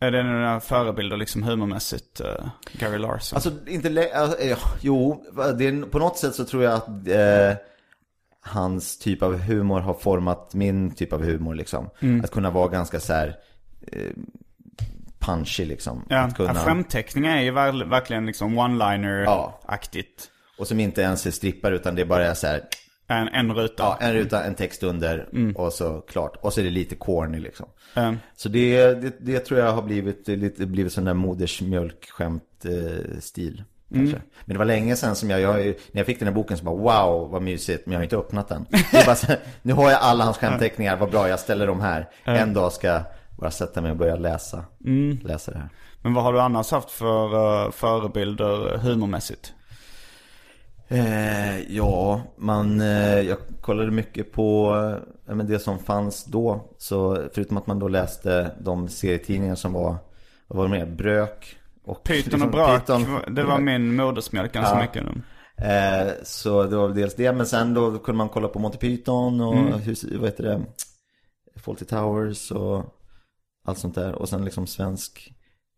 [0.00, 3.36] är det en av dina förebilder liksom humormässigt, eh, Gary Larson?
[3.36, 5.24] Alltså inte lä- alltså, eh, Jo,
[5.58, 7.56] det är, på något sätt så tror jag att eh,
[8.46, 11.90] hans typ av humor har format min typ av humor liksom.
[12.00, 12.24] Mm.
[12.24, 13.36] Att kunna vara ganska så här
[13.92, 14.10] eh,
[15.18, 16.04] punchy liksom.
[16.08, 20.30] ja, att kunna, ja, skämtteckningar är ju ver- verkligen liksom one-liner-aktigt.
[20.58, 22.62] och som inte ens är strippar utan det bara är så här,
[23.08, 23.82] En, en ruta.
[23.82, 26.36] ja, en ruta, en text under och så klart.
[26.40, 27.66] Och så är det lite corny liksom.
[27.94, 28.16] Mm.
[28.36, 33.18] Så det, det, det tror jag har blivit lite blivit sån där modersmjölkskämt eh,
[33.94, 34.16] Kanske.
[34.44, 36.64] Men det var länge sedan som jag, jag, när jag fick den här boken så
[36.64, 38.66] bara wow vad mysigt, men jag har inte öppnat den.
[39.16, 42.08] Så, nu har jag alla hans skämtteckningar, vad bra jag ställer dem här.
[42.24, 43.02] En dag ska jag
[43.36, 44.64] bara sätta mig och börja läsa,
[45.22, 45.68] läsa det här.
[46.02, 49.52] Men vad har du annars haft för uh, förebilder humormässigt?
[50.88, 54.76] Eh, ja, man, eh, jag kollade mycket på
[55.28, 56.70] eh, det som fanns då.
[56.78, 59.96] Så förutom att man då läste de serietidningar som var,
[60.46, 60.86] vad var det mer?
[60.86, 61.58] Brök.
[61.86, 64.80] Och Pyton och liksom Brak, Python- det var min modersmjölk ganska Ja.
[64.82, 65.04] mycket.
[65.04, 65.22] nu.
[65.66, 69.40] Eh, så det var dels det, men sen då kunde man kolla på Monty Python
[69.40, 70.60] och hur, vad heter det?
[71.60, 72.84] Fawlty Towers och
[73.66, 74.14] allt sånt där.
[74.14, 75.32] Och sen liksom svensk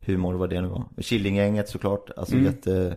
[0.07, 0.89] humor, vad det nu var.
[1.03, 2.97] Killinggänget såklart, alltså jätte,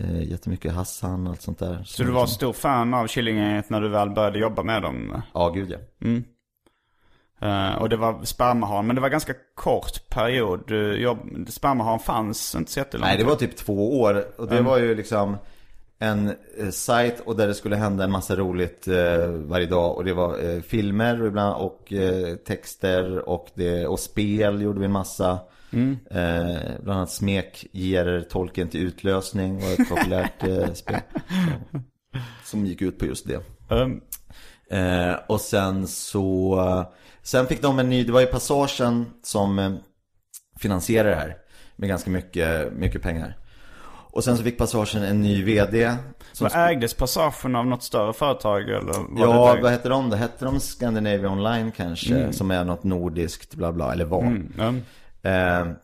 [0.00, 1.82] eh, jättemycket Hassan och allt sånt där.
[1.84, 5.22] Så du var stor fan av Killinggänget när du väl började jobba med dem?
[5.34, 5.78] Ja, gud ja.
[7.40, 10.70] Eh, och det var spermahan, men det var ganska kort period.
[10.96, 11.18] Jobb,
[11.48, 13.08] spermahan fanns inte så jättelångt.
[13.08, 14.24] Nej, det var typ två år.
[14.36, 15.36] Och det var ju liksom
[15.98, 16.28] en
[16.58, 19.96] eh, sajt och där det skulle hända en massa roligt eh, varje dag.
[19.96, 24.78] Och det var eh, filmer och, ibland, och eh, texter och, det, och spel gjorde
[24.78, 25.38] vi en massa.
[26.10, 31.00] Eh, bland annat Smek ger tolken till utlösning var ett populärt eh, spel.
[32.44, 33.40] Som gick ut på just det.
[34.70, 36.84] Eh, och sen så,
[37.24, 39.72] sen fick de en ny, det var ju Passagen som eh,
[40.60, 41.36] finansierade det här.
[41.76, 43.36] Med ganska mycket, mycket pengar.
[43.86, 45.96] Och sen så fick Passagen en ny vd.
[46.32, 48.94] Som vad ägdes passagen av något större företag eller?
[49.16, 50.10] Ja, vad hette de?
[50.10, 54.22] Det hette de Scandinavia Online kanske, som är något nordiskt bla bla, eller var.
[54.22, 54.82] Mm.
[55.22, 55.74] Eh,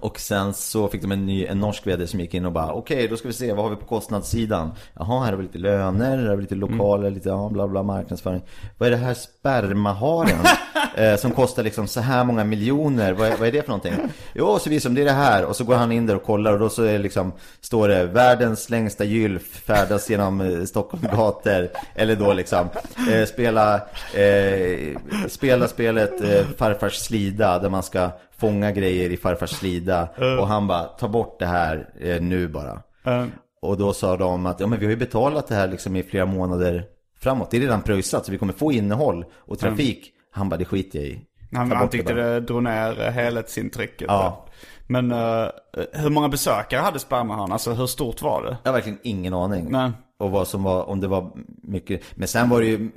[0.00, 2.72] och sen så fick de en ny, en norsk vd som gick in och bara
[2.72, 4.72] Okej, då ska vi se, vad har vi på kostnadssidan?
[4.94, 7.82] Jaha, här har vi lite löner, här har vi lite lokaler, lite ja, bla bla
[7.82, 8.42] marknadsföring
[8.78, 10.46] Vad är det här spermaharen?
[10.94, 13.94] eh, som kostar liksom så här många miljoner, vad är, vad är det för någonting?
[14.34, 16.24] Jo, så visar de, det är det här Och så går han in där och
[16.24, 20.64] kollar och då så är det liksom Står det, världens längsta gylf färdas genom eh,
[20.64, 22.68] Stockholms gator Eller då liksom
[23.10, 23.74] eh, Spela,
[24.14, 24.96] eh,
[25.28, 28.10] spela spelet eh, Farfars slida Där man ska
[28.40, 30.08] fånga grejer i farfars slida
[30.40, 33.30] Och han bara, ta bort det här eh, nu bara Um,
[33.62, 36.02] Och då sa de att, ja men vi har ju betalat det här liksom i
[36.02, 36.84] flera månader
[37.20, 40.64] framåt Det är redan pröjsat så vi kommer få innehåll och trafik Han bara, det
[40.64, 41.20] skiter jag i
[41.52, 42.24] han, han tyckte bara.
[42.24, 44.06] det drog ner eh, helhetsintrycket.
[44.08, 44.46] Ja.
[44.86, 45.46] Men eh,
[45.92, 47.52] hur många besökare hade spermahan?
[47.52, 48.56] Alltså hur stort var det?
[48.62, 49.90] Jag har verkligen ingen aning Nej.
[50.18, 51.30] Och vad som var, om det var
[51.62, 52.90] mycket Men sen var det ju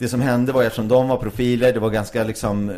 [0.00, 2.76] Det som hände var eftersom de var profiler Det var ganska liksom eh,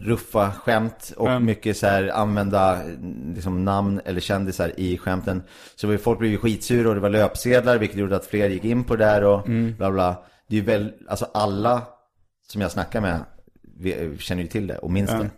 [0.00, 1.44] Ruffa skämt Och Mm.
[1.44, 2.88] mycket så här använda eh,
[3.34, 5.42] liksom, namn eller kändisar i skämten
[5.76, 8.64] Så var folk blev ju skitsura och det var löpsedlar Vilket gjorde att fler gick
[8.64, 9.42] in på det där och
[9.78, 11.82] bla bla Det är ju väl, alltså alla
[12.52, 13.20] Som jag snackar med
[13.78, 15.30] vi- Känner ju till det och minns det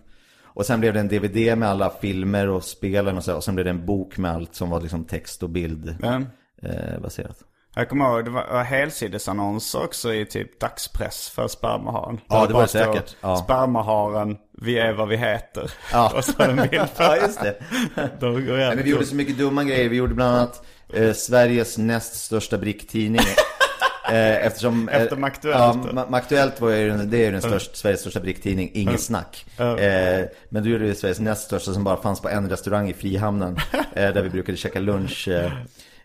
[0.44, 3.36] och sen blev det en DVD med alla filmer och spelen och så.
[3.36, 6.26] Och sen blev det en bok med allt som var liksom text och bild Mm.
[6.62, 7.36] eh, baserat.
[7.74, 12.20] Jag kommer ihåg, det var helsidesannonser också i typ dagspress för spermaharen.
[12.28, 13.16] Ja, det var det säkert.
[13.20, 13.36] Ja.
[13.36, 15.70] Spermaharen, vi är vad vi heter.
[15.92, 16.12] Ja.
[16.16, 17.56] Och så en bild på Ja, just det.
[18.20, 19.88] Då går Nej, men vi gjorde så mycket dumma grejer.
[19.88, 20.62] Vi gjorde bland annat
[20.94, 23.20] eh, Sveriges näst största bricktidning.
[24.10, 25.90] Eh, eftersom, eh, Efter Maktuellt, Ja.
[25.92, 29.46] Ma- Maktuellt var ju, den- det är ju den största, Sveriges största bricktidning, inget snack.
[29.58, 32.94] Eh, men då gjorde vi Sveriges näst största som bara fanns på en restaurang i
[32.94, 33.56] Frihamnen.
[33.72, 35.28] eh, där vi brukade käka lunch.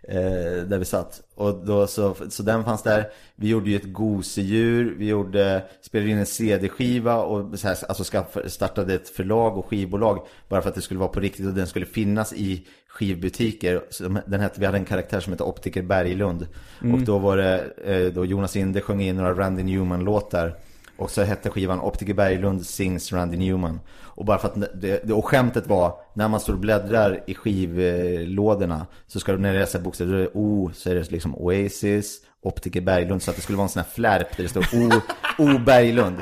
[0.08, 1.22] Eh, där vi satt.
[1.36, 3.06] Och då så, så den fanns där.
[3.36, 4.96] Vi gjorde ju ett gosedjur.
[4.98, 9.66] Vi gjorde, spelade in en CD-skiva och så här, alltså skaff- startade ett förlag och
[9.66, 10.20] skivbolag.
[10.50, 13.82] Bara för att det skulle vara på riktigt och den skulle finnas i skivbutiker.
[13.90, 16.48] Så de- den hette, vi hade en karaktär som hette Optiker Berglund.
[16.94, 20.56] Och då var det, eh, då Jonas Inde sjöng in några Randy Newman-låtar.
[21.04, 23.80] Och så hette skivan Optiker Berglund sings Randy Newman.
[24.04, 28.86] Och bara för att det, och skämtet var, när man står och bläddrar i skivlådorna
[29.08, 30.96] så ska du, när det är så här bokstäver, då är det O, så är
[30.96, 33.22] det liksom Oasis, Optiker Berglund.
[33.22, 35.02] Så att det skulle vara en sån här flärp där det står O,
[35.38, 36.22] O Berglund.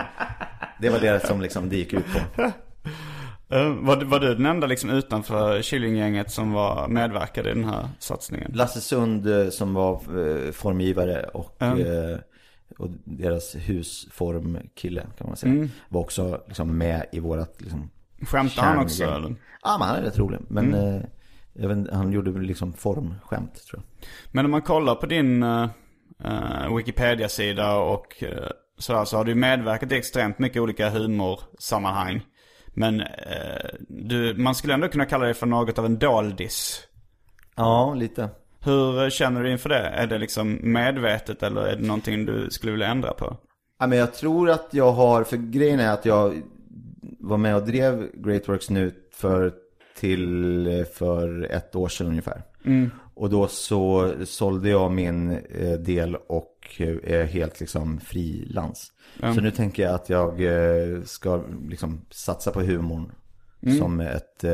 [0.82, 2.42] Det var det som liksom det gick ut på.
[3.56, 7.90] Eh, var, var du den enda liksom utanför Killinggänget som var medverkade i den här
[8.00, 8.52] satsningen?
[8.54, 12.18] Lasse Sund eh, som var eh, formgivare och, eh,
[12.82, 15.68] och deras husformkille kan man säga.
[15.90, 17.90] Var också liksom med i vårat liksom
[18.22, 19.36] Skämtade han också eller?
[19.64, 20.40] Ja men han är rätt rolig.
[20.48, 21.02] Men eh,
[21.54, 24.08] jag vet, han gjorde liksom formskämt tror jag.
[24.32, 25.70] Men om man kollar på din eh,
[26.24, 28.30] eh, Wikipedia-sida och uh,
[28.78, 32.22] sådär så har du medverkat i extremt mycket olika humorsammanhang.
[32.74, 36.88] Men eh, du, man skulle ändå kunna kalla det för något av en doldis.
[37.56, 38.30] Ja, lite.
[38.64, 39.80] Hur känner du inför det?
[39.80, 43.38] Är det liksom medvetet eller är det någonting du skulle vilja ändra på?
[43.80, 46.42] Ja, men jag tror att jag har, för grejen är att jag
[47.20, 49.54] var med och drev Great Works nu för
[50.00, 52.44] till för ett år sedan ungefär.
[53.14, 58.92] Och då så sålde jag min eh, del och eh, är helt liksom frilans.
[59.36, 63.12] Så nu tänker jag att jag eh, ska liksom satsa på humorn
[63.80, 64.52] som ett, eh,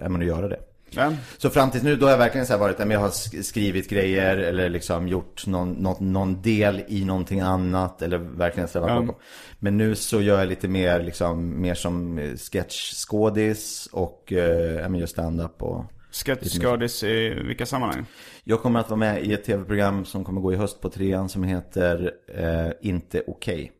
[0.00, 0.58] ja men att göra det.
[0.96, 1.12] Ja.
[1.38, 3.42] Så fram tills nu då har jag verkligen så varit, ja, men jag har sk-
[3.42, 8.80] skrivit grejer eller liksom gjort någon, någon, någon del i någonting annat eller verkligen så
[8.80, 9.20] varit bakom.
[9.58, 12.18] Men nu så gör jag lite mer liksom, mer som
[12.52, 18.06] sketchskådis och eh, men gör stand-up och Sketchskådis i vilka sammanhang?
[18.44, 21.28] jag kommer att vara med i ett tv-program som kommer gå i höst på trean
[21.28, 23.72] som heter eh, Inte Okej.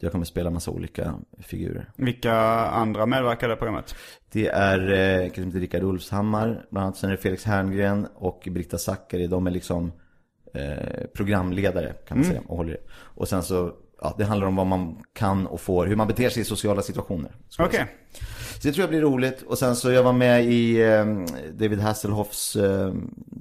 [0.00, 1.90] Jag kommer spela massa olika figurer.
[1.96, 2.34] Vilka
[2.66, 3.94] andra medverkar i programmet?
[4.32, 6.96] Det är eh, som heter Rickard Ulfshammar, bland annat.
[6.96, 9.26] Sen är det Felix Herngren och Britta Zackari.
[9.26, 9.92] De är liksom
[10.54, 12.80] eh, programledare kan man säga och håller det.
[12.90, 16.28] Och sen så, ja det handlar om vad man kan och får, hur man beter
[16.30, 17.32] sig i sociala situationer.
[17.58, 17.72] Okej.
[17.72, 17.86] säga.
[18.60, 19.42] Så det tror jag blir roligt.
[19.42, 21.04] Och sen så jag var med i eh,
[21.52, 22.92] David Hasselhoffs eh,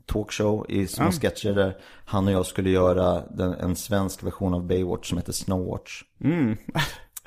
[0.05, 4.67] talkshow i små sketcher där han och jag skulle göra den, en svensk version av
[4.67, 6.03] Baywatch som heter Snowwatch.
[6.23, 6.57] Mm.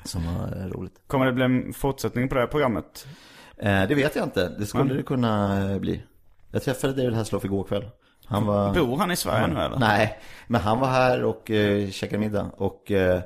[0.03, 0.93] Som var eh, roligt.
[1.07, 3.07] Kommer det bli en fortsättning på det här programmet?
[3.57, 6.03] Eh, det vet jag inte, det skulle det kunna eh, bli.
[6.51, 7.85] Jag träffade David Hasselhoff igår kväll.
[8.31, 8.73] Han var...
[8.73, 9.79] Bor han i Sverige nu eller?
[9.79, 10.17] Nej,
[10.47, 12.51] men han var här och eh, käkade middag.
[12.57, 13.21] Och eh,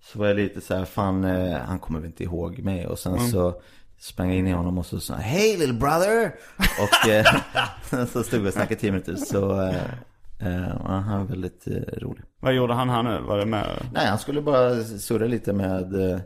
[0.00, 2.86] så var jag lite så här, fan, eh, han kommer väl inte ihåg mig.
[2.86, 3.60] Och sen så
[3.98, 6.34] sprang jag in i honom och så sa Hej little brother!
[6.58, 9.16] Och eh, så stod vi och snackade tio minuter.
[9.16, 9.84] Så eh,
[10.38, 12.24] eh, han var väldigt eh, rolig.
[12.40, 13.20] Vad gjorde han här nu?
[13.20, 13.66] Var det med?
[13.92, 16.20] Nej, han skulle bara surra lite med, eh,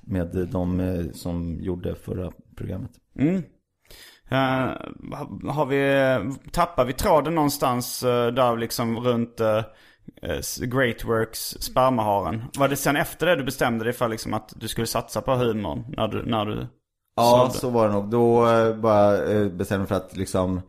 [0.00, 2.90] med de som gjorde förra programmet.
[3.18, 3.40] Eh,
[5.52, 9.62] har vi, tappar vi tråden någonstans uh, där liksom runt uh,
[10.60, 12.44] Greatworks spermaharen?
[12.58, 15.34] Var det sen efter det du bestämde dig för liksom att du skulle satsa på
[15.34, 15.84] humorn?
[15.88, 16.66] När du, när du
[17.16, 18.10] Ja, så var det nog.
[18.10, 20.60] Då eh, bara eh, bestämde jag för att liksom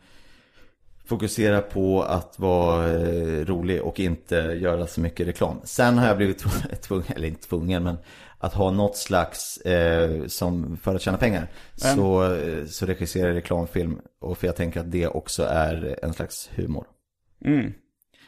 [1.05, 5.61] fokusera på att vara eh, rolig och inte göra så mycket reklam.
[5.63, 7.97] Sen har jag blivit tv- tvungen, eller inte tvungen, men
[8.45, 13.35] att ha något slags, eh, som för att tjäna pengar, så, eh, så regisserar jag
[13.35, 13.99] reklamfilm.
[14.21, 16.85] Och för jag tänker att det också är en slags humor.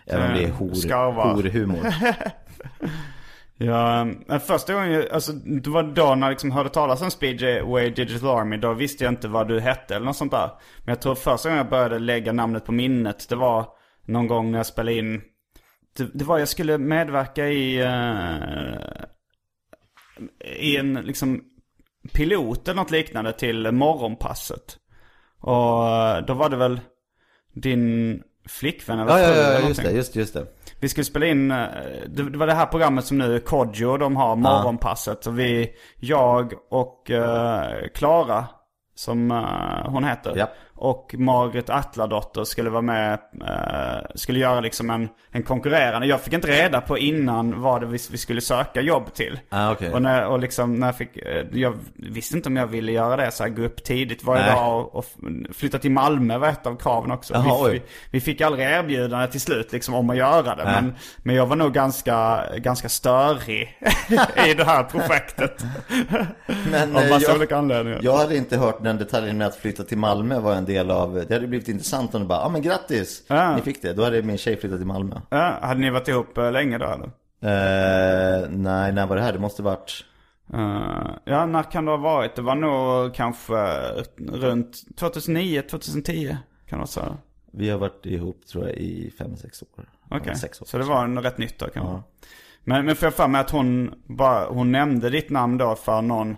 [0.05, 1.33] Även om det är hor, Skarvar.
[1.33, 1.79] horhumor.
[3.59, 4.07] Ja,
[4.47, 8.57] första gången, alltså det var då när jag liksom hörde talas om Speedway Digital Army,
[8.57, 10.49] då visste jag inte vad du hette eller något sånt där.
[10.79, 13.67] Men jag tror första gången jag började lägga namnet på minnet, det var
[14.05, 15.21] någon gång när jag spelade in,
[15.97, 19.03] det, det var jag skulle medverka i, eh,
[20.59, 21.43] i en liksom
[22.13, 24.77] pilot eller något liknande till morgonpasset.
[25.39, 26.79] Och eh, då var det väl
[27.53, 29.85] din flickvän eller Ja, ja, fru eller ja, just någonting.
[29.85, 30.45] det, just, just det.
[30.79, 31.67] Vi skulle spela in, eh,
[32.07, 35.27] det var det här programmet som nu Kodjo, de har morgonpasset.
[35.27, 38.45] Och vi, jag och eh, Klara,
[38.95, 40.33] som eh, hon heter.
[40.37, 40.49] Ja.
[40.79, 46.07] Och Margret Atladotter skulle vara med, eh, skulle göra liksom en, en konkurrerande.
[46.07, 49.39] Jag fick inte reda på innan vad det vi, vi skulle söka jobb till.
[49.49, 49.93] Ah, okej.
[49.93, 53.15] Och, när, och liksom när jag fick, eh, jag visste inte om jag ville göra
[53.15, 54.55] det så här, gå upp tidigt varje Nej.
[54.55, 55.05] dag och, och
[55.55, 57.33] flytta till Malmö var ett av kraven också.
[57.33, 60.63] Jaha, vi, vi, vi fick aldrig erbjudande till slut liksom om att göra det.
[60.63, 63.77] Men, men jag var nog ganska, ganska störig
[64.47, 65.63] i det här projektet.
[66.71, 67.99] Men Av eh, massa jag, olika anledningar.
[68.03, 71.13] jag hade inte hört den detaljen med att flytta till Malmö var en del av,
[71.27, 73.55] det hade blivit intressant om du bara, ja ah, men grattis, Ja.
[73.55, 73.93] ni fick det.
[73.93, 75.21] Då hade min tjej flyttat till Malmö.
[75.29, 77.05] Ja, hade ni varit ihop eh, länge då eller?
[77.41, 79.33] Eh, nej, när var det här?
[79.33, 80.05] Det måste varit,
[80.53, 82.35] Eh, ja, när kan det ha varit?
[82.35, 83.55] Det var nog kanske
[84.17, 86.37] runt 2009, 2010.
[86.69, 87.17] Kan vara så?
[87.51, 89.89] vi har varit ihop tror jag i fem sex år.
[90.09, 90.65] Okej, år.
[90.65, 92.03] så det var en rätt nytt då kan det vara.
[92.63, 96.01] Men, men får jag för mig att hon bara, hon nämnde ditt namn då för
[96.01, 96.35] någon,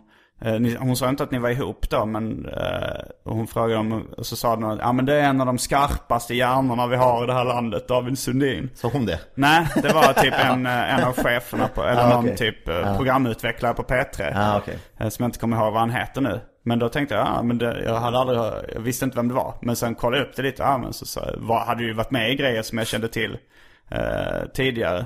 [0.80, 4.36] hon sa inte att ni var ihop då men eh, hon frågade om, och så
[4.36, 7.34] sa hon ja men det är en av de skarpaste hjärnorna vi har i det
[7.34, 8.70] här landet, David Sundin.
[8.76, 9.20] Sa hon det?
[9.36, 12.98] Nej, det var typ en, eh, en av cheferna på, eller Ah, någon typ eh,
[12.98, 14.32] programutvecklare på P3.
[14.36, 14.80] Ja, okej.
[15.00, 16.40] Eh, Som jag inte kommer ihåg vad han heter nu.
[16.64, 18.40] Men då tänkte jag, ja men det, jag hade aldrig,
[18.76, 19.54] jag visste inte vem det var.
[19.62, 22.12] Men sen kollade jag upp det lite, ja men så, så var, hade ju varit
[22.12, 23.38] med i grejer som jag kände till
[23.92, 25.06] eh, tidigare.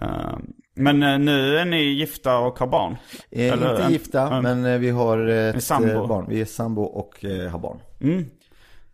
[0.00, 0.36] Eh,
[0.76, 2.96] men eh, nu är ni gifta och har barn?
[3.30, 5.88] Eh, Eller inte en- gifta, en- men eh, vi har ett sambo.
[5.88, 6.26] eh, barn.
[6.28, 7.78] Vi är sambo och eh, har barn.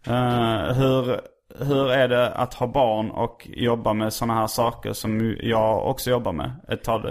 [0.07, 1.21] Eh, hur,
[1.65, 6.11] hur är det att ha barn och jobba med sådana här saker som jag också
[6.11, 6.51] jobbar med?
[6.69, 7.11] Ett tag, eh,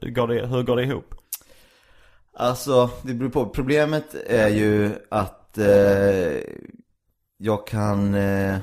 [0.00, 1.14] hur, går det, hur går det ihop?
[2.36, 3.46] Alltså, det beror på.
[3.46, 6.40] Problemet är ju att eh,
[7.38, 8.56] jag kan eh,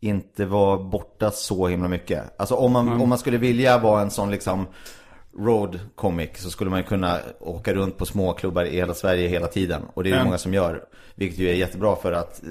[0.00, 2.40] inte vara borta så himla mycket.
[2.40, 4.66] Alltså om man, om man skulle vilja vara en sån liksom
[5.38, 9.46] road comic så skulle man kunna åka runt på små klubbar i hela Sverige hela
[9.46, 9.82] tiden.
[9.94, 10.84] Och det är det många som gör.
[11.14, 12.48] Vilket ju är jättebra för att eh,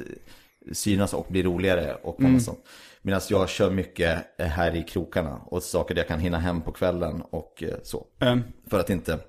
[0.73, 2.39] synas och bli roligare och mm.
[2.39, 2.59] sånt.
[3.01, 6.61] Medan jag kör mycket eh, här i krokarna och saker där jag kan hinna hem
[6.61, 8.05] på kvällen och eh, så.
[8.19, 8.35] Eh,
[8.69, 9.19] För att inte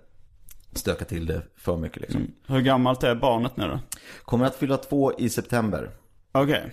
[0.72, 2.34] stöka till det för mycket liksom.
[2.46, 3.78] hur gammalt är barnet nu då?
[4.24, 5.90] Kommer att fylla två i september.
[6.32, 6.72] Okej.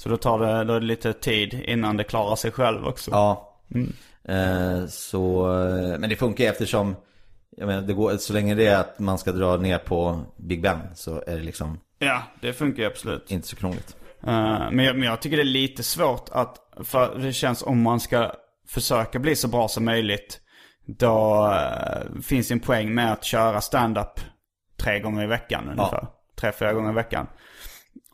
[0.00, 3.10] Så då tar det, då det lite tid innan det klarar sig själv också?
[3.10, 3.58] Ja.
[4.24, 6.96] Eh, så, eh, men det funkar ju eftersom,
[7.56, 10.62] jag menar, det går, så länge det är att man ska dra ner på Big
[10.62, 13.30] Ben så är det liksom Ja, det funkar ju absolut.
[13.30, 13.96] inte så krångligt.
[14.22, 17.82] Eh, men, jag, men jag tycker det är lite svårt att, för det känns om
[17.82, 18.32] man ska
[18.68, 20.40] försöka bli så bra som möjligt.
[20.86, 24.20] Då eh, finns en poäng med att köra stand-up
[24.76, 26.06] tre gånger i veckan ungefär.
[26.40, 27.26] Tre, fyra gånger i veckan.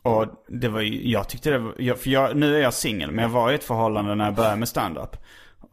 [0.07, 3.11] Och det var ju, jag tyckte det var, jag, för jag, nu är jag singel
[3.11, 5.15] men jag var i ett förhållande när jag började med stand-up.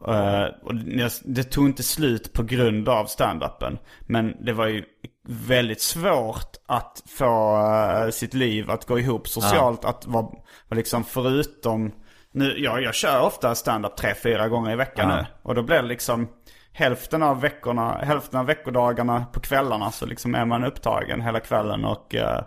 [0.07, 0.75] Eh, och
[1.23, 3.77] det, tog inte slut på grund av stand-upen.
[4.01, 4.83] Men det var ju
[5.27, 7.57] väldigt svårt att få
[8.03, 9.85] eh, sitt liv att gå ihop socialt.
[9.85, 10.27] Att vara
[10.71, 11.91] liksom förutom...
[12.31, 15.25] Nu, ja, jag kör ofta stand-up tre, fyra gånger i veckan nu.
[15.41, 16.27] Och då blir det liksom
[16.71, 21.85] hälften av veckorna, hälften av veckodagarna på kvällarna så liksom är man upptagen hela kvällen
[21.85, 22.41] och, eh,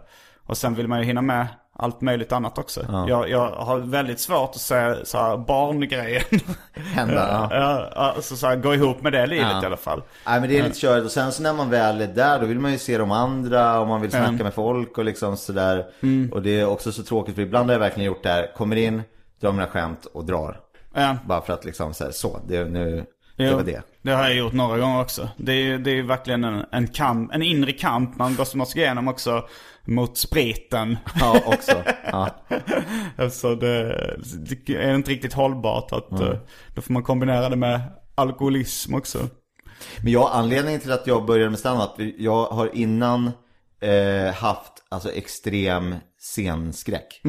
[0.46, 1.46] och sen vill man ju hinna med
[1.80, 2.80] allt möjligt annat också.
[3.08, 6.22] Jag, jag har väldigt svårt att se så här barngrejen.
[6.74, 7.48] Hända, ja.
[7.94, 9.62] ja, alltså så här, gå ihop med det livet Ja.
[9.62, 10.02] i alla fall.
[10.26, 12.46] Nej men det är lite körigt och sen så när man väl är där då
[12.46, 14.42] vill man ju se de andra och man vill snacka Mm.
[14.42, 15.86] med folk och liksom sådär.
[16.32, 18.76] Och det är också så tråkigt för ibland har jag verkligen gjort det här, kommer
[18.76, 19.02] in,
[19.40, 20.60] drar mina skämt och drar.
[20.94, 21.16] Ja.
[21.26, 23.04] Bara för att liksom så, här, så det, nu,
[23.44, 23.82] det var det.
[24.02, 25.28] Det har jag gjort några gånger också.
[25.36, 28.84] Det är det är verkligen en, en kamp, en inre kamp man måste, måste gå
[28.84, 29.48] igenom också
[29.84, 30.96] mot spriten.
[31.20, 31.82] Ja också.
[32.04, 32.30] Ja.
[33.30, 34.16] Så det,
[34.66, 36.34] det är inte riktigt hållbart att eh,
[36.74, 37.80] då får man kombinera det med
[38.14, 39.18] alkoholism också.
[40.02, 43.30] Men jag, anledningen till att jag började med standup, jag har innan
[43.80, 47.20] eh, haft alltså extrem scenskräck.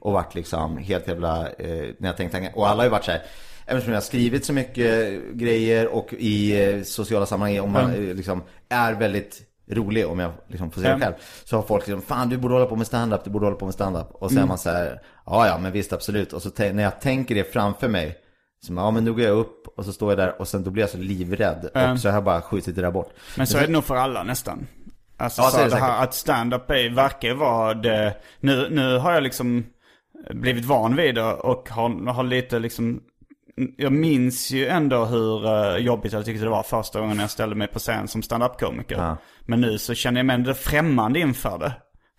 [0.00, 3.10] Och varit liksom helt jävla, eh, när jag tänkte, och alla har ju varit så
[3.10, 3.22] här,
[3.66, 8.14] eftersom jag har skrivit så mycket grejer och i eh, sociala sammanhang, om man eh,
[8.14, 11.06] liksom är väldigt rolig om jag liksom får säga det Mm.
[11.08, 11.14] själv.
[11.44, 13.64] Så har folk liksom, fan du borde hålla på med standup, du borde hålla på
[13.64, 14.10] med standup.
[14.10, 16.32] Och så är man så här, ja ja men visst absolut.
[16.32, 18.16] Och så när jag tänker det framför mig,
[18.66, 20.70] så ja men då går jag upp och så står jag där och sen då
[20.70, 21.64] blir jag så livrädd.
[21.92, 23.10] Och så har jag bara skjutit det där bort.
[23.36, 24.66] Men så är det nog för alla nästan.
[25.16, 28.16] Alltså Ja, så det det här att stand-up är, verkar ju vara det.
[28.40, 29.66] Nu, nu har jag liksom
[30.30, 33.00] blivit van vid det och har, har lite liksom
[33.76, 37.56] jag minns ju ändå hur eh, jobbigt jag tyckte det var första gången jag ställde
[37.56, 38.96] mig på scen som stand-up-komiker.
[38.96, 39.16] Ja.
[39.46, 41.72] Men nu så känner jag mig ändå främmande inför det.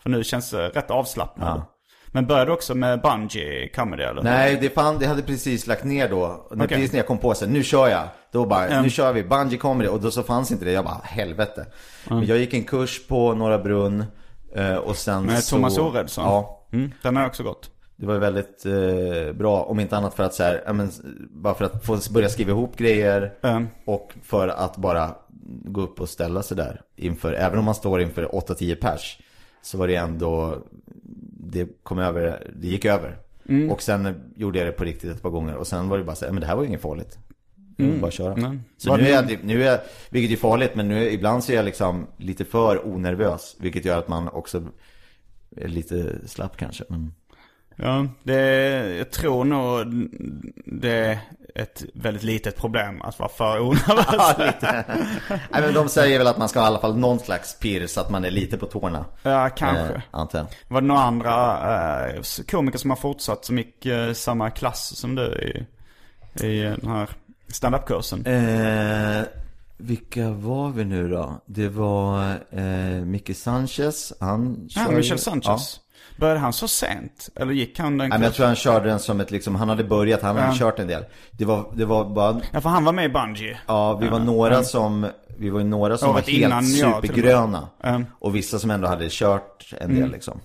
[0.04, 1.48] För nu känns det rätt avslappnat.
[1.58, 1.70] Ja.
[2.08, 4.24] Men började du också med bungee comedy eller?
[4.24, 6.48] Nej, det, fan, det hade precis lagt ner då.
[6.52, 6.78] När, Okej.
[6.78, 8.04] Precis när jag kom på sig, nu kör jag.
[8.32, 8.84] Då bara, Mm.
[8.84, 9.90] nu kör vi, bungee comedy.
[9.90, 10.72] Och då så fanns inte det.
[10.72, 11.66] Jag bara, helvete.
[12.10, 14.06] Men jag gick en kurs på Norra Brunn.
[14.56, 15.56] eh, Och sen Med så...
[15.56, 16.24] Thomas Oredsson?
[16.26, 16.68] Ja.
[16.74, 17.70] Mm, den har jag också gått.
[18.04, 20.92] Det var väldigt eh, bra, om inte annat för att så här, ja, men,
[21.30, 23.68] bara för att få börja skriva ihop grejer Mm.
[23.86, 25.16] och för att bara
[25.66, 29.20] gå upp och ställa sig där inför, även om man står inför 8-10 pers
[29.62, 30.58] så var det ändå,
[31.52, 33.18] det kom över, det gick över.
[33.50, 33.72] Mm.
[33.72, 36.16] Och sen gjorde jag det på riktigt ett par gånger och sen var det bara
[36.16, 37.18] så här, men det här var ju inget farligt.
[37.56, 38.34] Det var bara köra.
[38.34, 38.62] Mm.
[38.78, 39.80] Så Var nu är, jag, nu är jag,
[40.10, 43.56] vilket är farligt, men nu, ibland så är jag liksom lite för onervös.
[43.60, 44.64] Vilket gör att man också
[45.58, 46.84] är lite slapp kanske.
[46.88, 47.14] Men...
[47.76, 48.40] Ja, det,
[48.98, 49.86] jag tror nog
[50.66, 51.20] det är
[51.56, 54.06] ett väldigt litet problem att vara för onervös.
[54.18, 54.86] Ja, lite.
[55.52, 57.88] Nej, men de säger väl att man ska ha i alla fall någon slags pirr
[57.88, 59.06] så att man är lite på tårna.
[59.24, 59.94] Ja, kanske.
[59.94, 60.46] Eh, antar.
[60.68, 62.22] Var det några andra eh,
[62.52, 65.66] komiker som har fortsatt som gick eh, samma klass som du i,
[66.48, 67.10] i den här
[67.48, 68.26] standup-kursen?
[68.26, 69.24] Eh,
[69.78, 71.42] vilka var vi nu då?
[71.46, 74.14] Det var eh, Micke Sanchez.
[74.20, 75.80] Han Ja, kör ju- Michel Sanchez.
[76.18, 77.30] Började han så sent?
[77.36, 79.70] Eller gick han den Nej, men jag tror han körde den som ett liksom, han
[79.70, 80.56] hade börjat, han hade Ja.
[80.60, 81.06] kört en del.
[81.32, 83.58] Det var, det var bara, Ja, för han var med i Bungie.
[83.68, 85.08] ja vi var några som,
[85.38, 86.94] vi var ju några som Ja, var innan helt med.
[87.04, 87.68] supergröna.
[87.84, 88.06] Mm.
[88.20, 90.40] Och vissa som ändå hade kört en del liksom.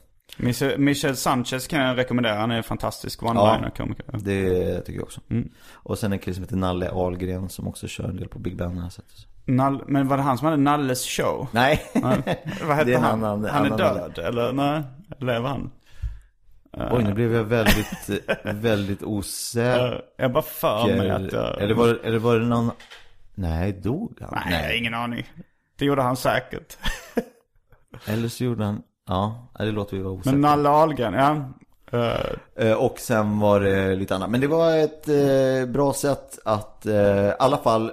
[0.78, 2.34] Michel, Sanchez kan jag rekommendera.
[2.34, 4.04] Han är en fantastisk one-liner-komiker.
[4.18, 5.20] Det tycker jag också.
[5.30, 5.48] Mm.
[5.72, 8.56] Och sen en kille som heter Nalle Ahlgren som också kör en del på Big
[8.56, 9.04] Ben sett.
[9.48, 11.46] Nall, men var det han som hade Nalles show?
[11.52, 13.22] Nej, Vad hette Det är han?
[13.22, 14.82] han- han- Han, är han- död, eller nej?
[15.18, 15.70] Lever han?
[16.90, 18.08] oj nu blev jag väldigt,
[18.44, 19.92] väldigt osäker.
[19.92, 21.60] Eh, Jag bara för mig att jag...
[21.62, 22.70] Eller, var, eller var det någon,
[23.34, 24.38] nej dog han?
[24.50, 25.30] Nej, har ingen aning.
[25.78, 26.76] Det gjorde han säkert.
[28.06, 30.32] Eller så gjorde han, ja, det låter vi vara osäkra.
[30.32, 31.36] Men Nalle Ahlgren, ja.
[31.98, 34.30] Eh, Eh, Och sen var det lite annat.
[34.30, 36.94] Men det var ett eh, bra sätt att, eh,
[37.28, 37.92] i alla fall,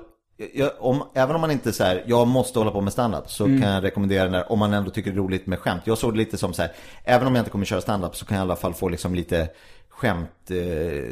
[0.53, 3.61] jag, om, även om man inte säger jag måste hålla på med standup så kan
[3.61, 5.81] jag rekommendera den där om man ändå tycker det är roligt med skämt.
[5.85, 6.71] Jag såg det lite som så här,
[7.03, 9.15] även om jag inte kommer köra standup så kan jag i alla fall få liksom
[9.15, 9.49] lite
[9.89, 11.03] skämt, eh,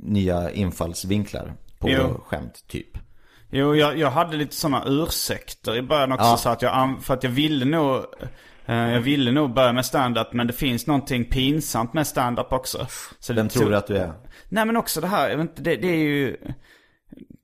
[0.00, 2.20] nya infallsvinklar på Jo.
[2.26, 2.98] skämt typ.
[3.50, 6.26] Jo, jag, jag hade lite sådana ursäkter i början också.
[6.26, 6.36] Ja.
[6.36, 7.96] Så att jag, för att jag ville nog,
[8.66, 10.32] eh, jag ville nog börja med stand-up.
[10.32, 12.86] Men det finns någonting pinsamt med stand-up också.
[13.18, 14.12] Så Vem tror du att du är?
[14.48, 16.36] Nej men också det här, jag vet inte, det, det är ju...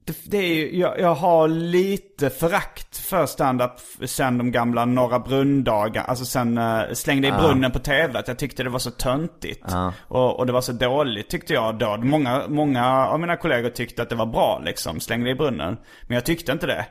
[0.05, 3.73] Det, det är ju, jag, jag har lite förakt för stand-up
[4.05, 6.05] sen de gamla Norra Brunn-dagar.
[6.05, 8.19] Alltså sen uh, Slängde i brunnen på tv.
[8.19, 9.73] Att jag tyckte det var så töntigt.
[10.09, 11.97] Och, och det var så dåligt tyckte jag då.
[11.97, 15.77] Många, många av mina kollegor tyckte att det var bra liksom, Slängde i brunnen.
[16.03, 16.87] Men jag tyckte inte det.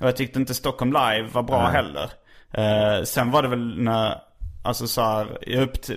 [0.00, 2.10] Och jag tyckte inte Stockholm Live var bra heller.
[2.54, 4.14] Eh, sen var det väl när,
[4.64, 5.90] alltså så här, jag uppt-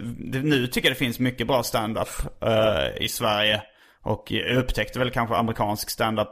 [0.43, 2.09] nu tycker jag det finns mycket bra stand-up
[2.41, 3.61] eh, i Sverige.
[4.03, 6.27] Och jag upptäckte väl kanske amerikansk stand-up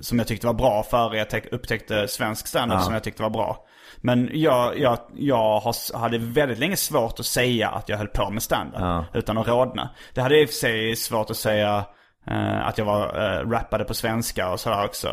[0.00, 3.30] som jag tyckte var bra före jag te- upptäckte svensk standup som jag tyckte var
[3.30, 3.64] bra.
[4.00, 8.30] Men jag, jag, jag har, hade väldigt länge svårt att säga att jag höll på
[8.30, 8.80] med standup
[9.14, 9.90] utan att rodna.
[10.14, 11.84] Det hade i och för sig svårt att säga
[12.30, 13.06] eh, att jag var,
[13.42, 15.08] uh, rappade på svenska och sådär också.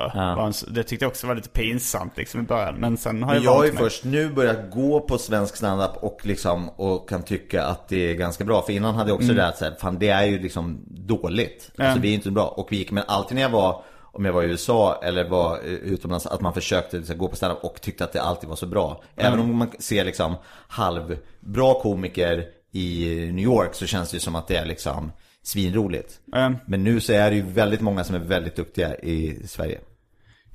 [0.46, 2.76] En- Det tyckte jag också var lite pinsamt liksom i början.
[2.76, 6.20] Men sen har jag, Jag har ju först nu börjat gå på svensk standup och
[6.24, 8.62] liksom och kan tycka att det är ganska bra.
[8.62, 11.72] För innan hade jag också det där att säga, fan det är ju liksom dåligt.
[11.78, 12.48] Alltså vi är inte bra.
[12.48, 13.84] Och vi gick, men alltid när jag var,
[14.16, 17.64] om jag var i USA eller var utomlands, att man försökte liksom, gå på standup
[17.64, 19.04] och tyckte att det alltid var så bra.
[19.16, 20.36] Även om man ser liksom
[20.68, 25.12] halvbra komiker i New York så känns det ju som att det är liksom
[25.44, 26.20] svinroligt.
[26.36, 26.56] Mm.
[26.66, 29.80] Men nu så är det ju väldigt många som är väldigt duktiga i Sverige.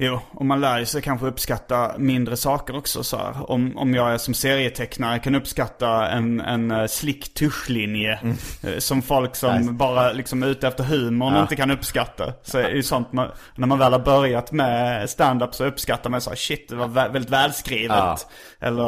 [0.02, 3.50] Jo, och man lär sig kanske uppskatta mindre saker också så här.
[3.50, 8.20] Om, om jag är som serietecknare kan uppskatta en, en uh, slick tuschlinje
[8.62, 9.72] eh, som folk som Nice.
[9.72, 12.32] bara liksom är ute efter humorn inte kan uppskatta.
[12.42, 16.20] Så är ju sånt man, när man väl har börjat med stand-up så uppskattar man
[16.20, 17.96] så här, shit det var vä- väldigt välskrivet.
[17.96, 18.18] Ja.
[18.60, 18.86] Eller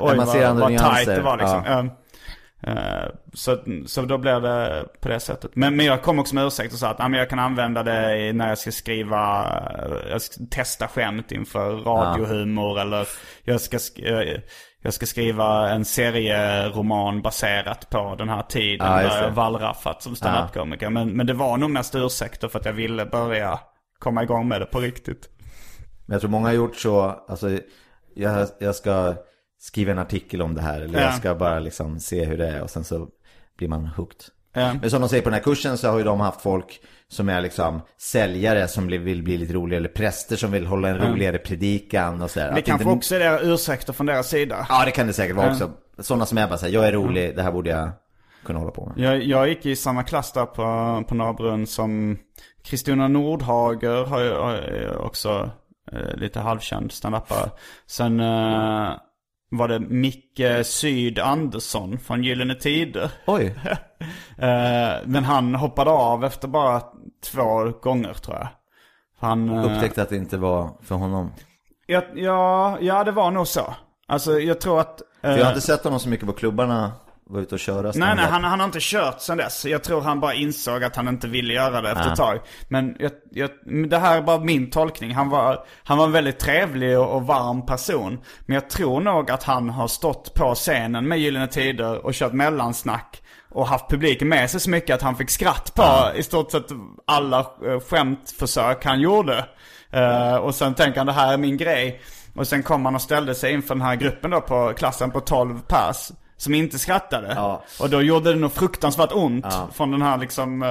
[0.00, 1.14] oj man ser vad, vad nyanser.
[1.14, 1.62] det var liksom.
[1.66, 1.84] Ja.
[2.62, 3.04] Eh,
[3.34, 5.50] så, så då blir det på det sättet.
[5.54, 7.82] Men, men jag kom också med ursäkt och sa att ah, men jag kan använda
[7.82, 9.44] det när jag ska skriva,
[9.78, 13.08] eh, jag ska testa skämt inför radiohumor eller
[13.44, 14.40] jag ska, sk- eh,
[14.82, 20.16] jag ska skriva en serieroman baserat på den här tiden Ja, där jag wallraffat som
[20.16, 20.90] standup-komiker.
[20.90, 23.60] Men, men det var nog mest ursäkter för att jag ville börja
[23.98, 25.28] komma igång med det på riktigt.
[26.06, 27.50] Men jag tror många har gjort så, alltså
[28.14, 29.14] jag, jag ska
[29.58, 31.04] skriva en artikel om det här eller Ja.
[31.04, 33.08] jag ska bara liksom se hur det är och sen så
[33.58, 34.20] blir man hooked.
[34.54, 34.74] Ja.
[34.80, 37.28] Men som de säger på den här kursen så har ju de haft folk som
[37.28, 41.38] är liksom säljare som vill bli lite roligare eller präster som vill hålla en roligare
[41.38, 42.52] predikan och sådär.
[42.54, 44.66] Det kanske inte- också är det ursäkter från deras sida.
[44.68, 45.70] Ja det kan det säkert vara också.
[45.98, 47.90] Sådana som är bara såhär, jag är rolig, det här borde jag
[48.44, 49.04] kunna hålla på med.
[49.04, 52.18] Jag, jag gick i samma klass där på, på Norra Brunn som
[52.64, 55.50] Kristina Nordhager har ju också
[55.92, 57.50] eh, lite halvkänd standupare.
[57.86, 58.90] Sen eh,
[59.50, 63.10] var det Micke Syd Andersson från Gyllene Tider.
[63.26, 63.54] Oj,
[64.38, 66.82] Eh, men han hoppade av efter bara
[67.24, 68.48] två gånger tror jag.
[69.18, 71.32] Han, eh, upptäckte att det inte var för honom.
[71.86, 73.74] ja, ja, ja, det var nog så.
[74.06, 75.02] Alltså jag tror att...
[75.20, 76.92] Jag har eh, inte sett honom så mycket på klubbarna,
[77.28, 79.64] var ute och köra Nej, nej, han, han har inte kört sen dess.
[79.64, 82.40] Jag tror han bara insåg att han inte ville göra det efter ett tag.
[82.68, 83.50] Men jag, jag,
[83.88, 85.14] det här är bara min tolkning.
[85.14, 88.20] Han var, han var en väldigt trevlig och, och varm person.
[88.46, 92.32] Men jag tror nog att han har stått på scenen med Gyllene Tider och kört
[92.32, 93.22] mellansnack.
[93.50, 96.66] Och haft publiken med sig så mycket att han fick skratt på i stort sett
[97.06, 99.44] alla eh, skämtförsök han gjorde.
[99.90, 102.00] Eh, och sen tänker han det här är min grej.
[102.34, 105.20] Och sen kom han och ställde sig inför den här gruppen då på klassen på
[105.20, 106.10] 12 pers.
[106.38, 107.32] Som inte skrattade.
[107.36, 107.64] Ja.
[107.80, 110.62] Och då gjorde det nog fruktansvärt ont från den här liksom...
[110.62, 110.68] eh,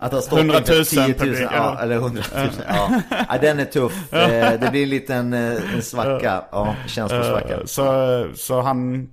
[0.00, 1.78] Att ha stått 100 000 inför 10 000, publik, ja, ja.
[1.82, 3.00] eller 100 000, ja.
[3.28, 3.38] ja.
[3.40, 4.12] den är tuff.
[4.12, 7.66] Eh, Det blir en liten eh, en svacka, ja, känslosvacka.
[7.66, 9.08] Så, så han...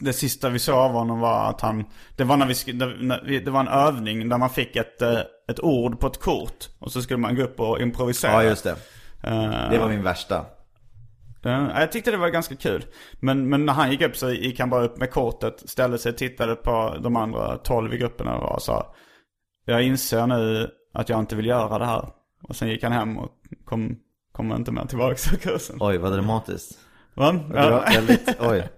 [0.00, 1.84] Det sista vi såg av honom var att han...
[2.16, 5.02] Det var när vi, det var en övning där man fick ett,
[5.50, 6.68] ett ord på ett kort.
[6.78, 8.32] Och så skulle man gå upp och improvisera.
[8.32, 8.76] Ja, just det.
[9.70, 10.44] Det var min värsta.
[11.44, 12.84] Ja, jag tyckte det var ganska kul.
[13.20, 16.12] Men, men när han gick upp så gick han bara upp med kortet, ställde sig
[16.12, 18.94] och tittade på de andra 12 i gruppen och sa
[19.64, 22.08] Jag inser nu att jag inte vill göra det här.
[22.42, 23.30] Och sen gick han hem och
[23.64, 23.96] kom,
[24.32, 25.76] kom inte mer tillbaka till kursen.
[25.80, 26.78] Oj, vad dramatiskt.
[27.14, 27.40] Va?
[27.54, 27.84] Ja.
[27.94, 28.68] väldigt, oj.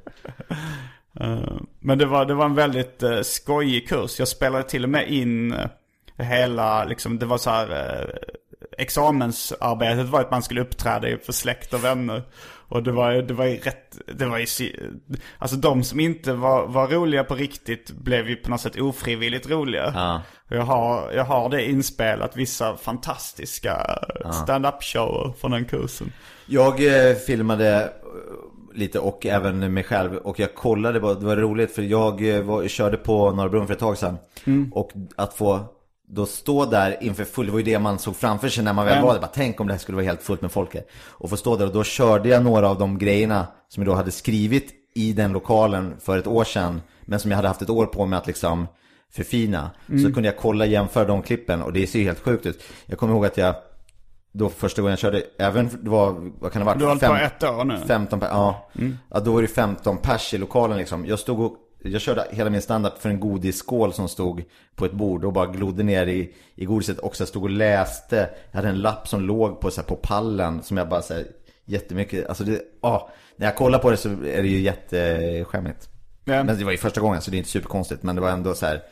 [1.20, 4.18] Eh, Men det var, det var en väldigt uh, skojig kurs.
[4.18, 5.68] Jag spelade till och med in eh,
[6.16, 8.08] hela, liksom, det var så här, uh,
[8.78, 12.22] examensarbetet var att man skulle uppträda för släkt och vänner.
[12.68, 14.46] Och det var, det var ju rätt, det var ju,
[15.38, 19.50] alltså de som inte var, var roliga på riktigt blev ju på något sätt ofrivilligt
[19.50, 19.92] roliga.
[19.94, 20.22] Ja.
[20.48, 23.98] Jag har, jag har det inspelat, vissa fantastiska
[24.42, 26.12] stand-up shower från den kursen.
[26.46, 27.90] Jag eh, filmade eh,
[28.74, 32.42] lite och även mig själv och jag kollade på, det var roligt för jag eh,
[32.42, 34.18] var, körde på Norra Brunn för ett tag sedan.
[34.72, 35.75] Och att få
[36.08, 38.84] då stå där inför full, det var ju det man såg framför sig när man
[38.84, 39.06] väl Mm.
[39.06, 39.20] var där.
[39.20, 40.84] Bara, tänk om det här skulle vara helt fullt med folk här.
[41.08, 43.96] Och få stå där och då körde jag några av de grejerna som jag då
[43.96, 46.82] hade skrivit i den lokalen för ett år sedan.
[47.02, 48.66] Men som jag hade haft ett år på mig att liksom
[49.12, 49.70] förfina.
[49.88, 50.04] Mm.
[50.04, 52.62] Så kunde jag kolla, jämföra de klippen och det ser ju helt sjukt ut.
[52.86, 53.54] Jag kommer ihåg att jag
[54.32, 56.78] då första gången jag körde, även det var, vad kan det ha varit?
[56.78, 57.78] Du har hållit på ett år nu.
[57.86, 58.68] 15 per, ja.
[59.10, 59.20] ja.
[59.20, 61.06] Då var det 15 pers i lokalen liksom.
[61.06, 61.56] Jag stod och,
[61.88, 65.46] jag körde hela min standup för en godisskål som stod på ett bord och bara
[65.46, 66.98] glodde ner i, i godiset.
[66.98, 69.96] Och så stod och läste, jag hade en lapp som låg på, så här, på
[69.96, 71.26] pallen som jag bara så här,
[71.64, 73.10] jättemycket, alltså det, ja.
[73.36, 75.88] När jag kollar på det så är det ju jätteskämmigt.
[76.24, 76.44] Ja.
[76.44, 78.02] Men det var ju första gången så det är inte superkonstigt.
[78.02, 78.82] Men det var ändå så här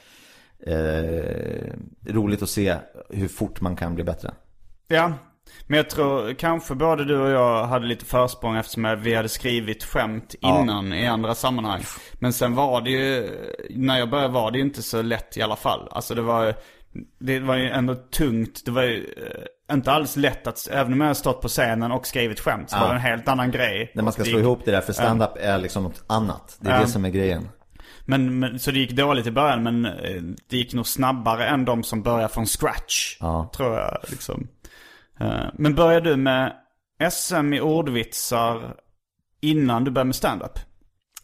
[0.66, 1.72] eh,
[2.12, 2.76] roligt att se
[3.11, 4.34] hur fort man kan bli bättre.
[4.88, 5.12] Ja,
[5.66, 9.84] men jag tror kanske både du och jag hade lite försprång eftersom vi hade skrivit
[9.84, 11.82] skämt innan i andra sammanhang.
[12.18, 13.30] Men sen var det ju,
[13.70, 15.88] när jag började var det ju inte så lätt i alla fall.
[15.90, 16.55] Alltså det var,
[17.18, 18.62] det var ju ändå tungt.
[18.64, 18.96] Det var ju
[19.68, 22.70] eh, inte alls lätt att, även om jag har stått på scenen och skrivit skämt
[22.70, 23.92] så var det en helt annan grej.
[23.94, 26.57] När man ska slå ihop det där, för stand-up är liksom något annat.
[26.61, 26.80] Det är Ja.
[26.80, 27.48] det som är grejen.
[28.07, 31.64] Men, men, så det gick dåligt i början men eh, det gick nog snabbare än
[31.64, 33.16] de som börjar från scratch.
[33.20, 33.50] Ja.
[33.57, 34.48] Tror jag liksom.
[35.24, 36.52] Eh, Men började du med
[37.10, 38.74] SM i ordvitsar
[39.40, 40.58] innan du började med stand-up?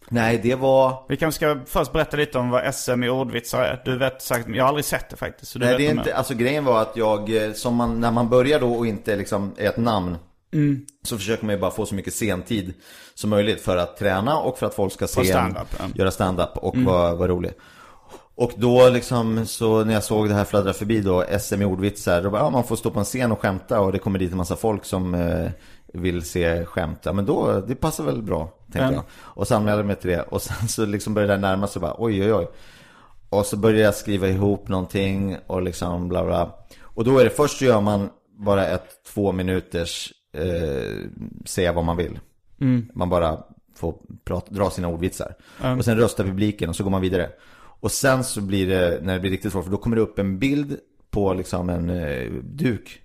[0.09, 1.05] Nej, det var...
[1.09, 3.82] Vi kanske ska först berätta lite om vad SM i ordvitsar är.
[3.84, 5.57] Du vet säkert, jag har aldrig sett det faktiskt.
[5.57, 8.61] Nej, det är inte, alltså grejen var att jag, eh, som man, när man börjar
[8.61, 10.16] då och inte liksom är ett namn
[10.53, 10.86] Mm.
[11.03, 12.74] Så försöker man ju bara få så mycket sentid
[13.14, 15.84] som möjligt för att träna och för att folk ska se en, stand-up, ja.
[15.84, 15.96] Mm.
[15.96, 17.53] göra stand-up och vara vara rolig.
[18.41, 22.22] Och då liksom, så när jag såg det här fladdra förbi då, SM i ordvitsar,
[22.22, 24.30] då bara, ja, man får stå på en scen och skämta och det kommer dit
[24.30, 25.51] en massa folk som eh,
[25.95, 26.99] vill se skämt.
[27.03, 28.95] Ja men då, det passar väl bra, tänkte Mm.
[28.95, 29.03] jag.
[29.12, 31.82] Och så anmälde jag mig till det och sen så liksom började det närma sig
[31.82, 32.49] bara, oj oj oj.
[33.28, 36.55] Och så började jag skriva ihop någonting och liksom bla bla.
[36.82, 41.07] Och då är det först så gör man bara ett två minuters eh,
[41.45, 42.18] säga vad man vill.
[42.95, 43.38] Man bara
[43.76, 45.34] får prata, dra sina ordvitsar.
[45.78, 47.30] Och sen röstar publiken och så går man vidare.
[47.81, 50.18] Och sen så blir det, när det blir riktigt svårt, för då kommer det upp
[50.18, 50.78] en bild
[51.11, 53.03] på liksom en eh, duk.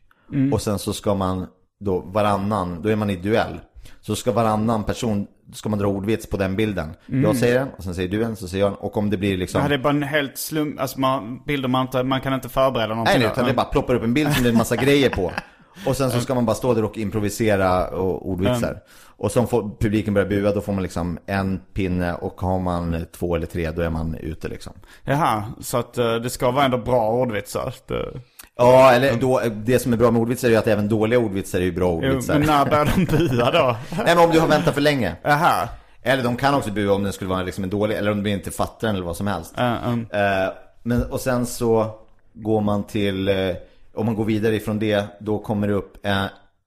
[0.52, 1.46] Och sen så ska man
[1.80, 3.60] då varannan, då är man i duell.
[4.02, 6.94] Så ska varannan person, ska man dra ordvits på den bilden.
[7.06, 8.78] Jag säger en, och sen säger du en, så säger jag en.
[8.78, 9.60] Och om det blir liksom...
[9.60, 12.50] Det här är bara en helt slum, alltså man, bilder man inte, man kan inte
[12.50, 13.12] förbereda någonting.
[13.12, 15.10] Nej, nej, utan det bara ploppar upp en bild som det är en massa grejer
[15.10, 15.32] på.
[15.86, 18.80] Och sen så ska man bara stå där och improvisera och ordvitsar.
[19.18, 23.36] Och får publiken börja bua, då får man liksom en pinne och har man två
[23.36, 24.74] eller tre, då är man ute liksom.
[25.04, 27.74] Jaha, så att eh, det ska vara ändå bra ordvitsar.
[27.88, 28.20] Det,
[28.58, 31.60] Ja, eller då, det som är bra med ordvitsar är ju att även dåliga ordvitsar
[31.60, 32.40] är ju bra jo, ordvitsar.
[32.40, 33.76] men när börjar de bua då?
[33.98, 35.16] Nej, men om du har väntat för länge.
[35.24, 35.70] Jaha.
[36.02, 38.30] Eller de kan också bua om den skulle vara liksom en dålig, eller om de
[38.30, 39.56] inte fattar den eller vad som helst.
[39.60, 40.54] Uh, um, Eh,
[40.84, 42.00] men, och sen så
[42.34, 43.56] går man till, eh,
[43.94, 45.98] om man går vidare ifrån det, då kommer det upp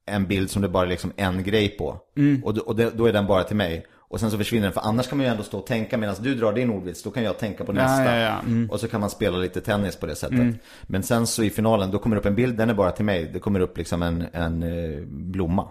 [0.09, 2.01] en, bild som det bara är liksom en grej på.
[2.45, 3.87] Och, då, och det, då är den bara till mig.
[4.11, 6.15] Och sen så försvinner den, för annars kan man ju ändå stå och tänka medan
[6.21, 8.05] du drar din ordvits, då kan jag tänka på nästa.
[8.05, 8.41] ja, ja.
[8.41, 8.71] Mm.
[8.71, 10.39] Och så kan man spela lite tennis på det sättet.
[10.83, 13.05] Men sen så i finalen, då kommer det upp en bild, den är bara till
[13.05, 13.31] mig.
[13.33, 15.69] Det kommer upp liksom en, en eh, blomma.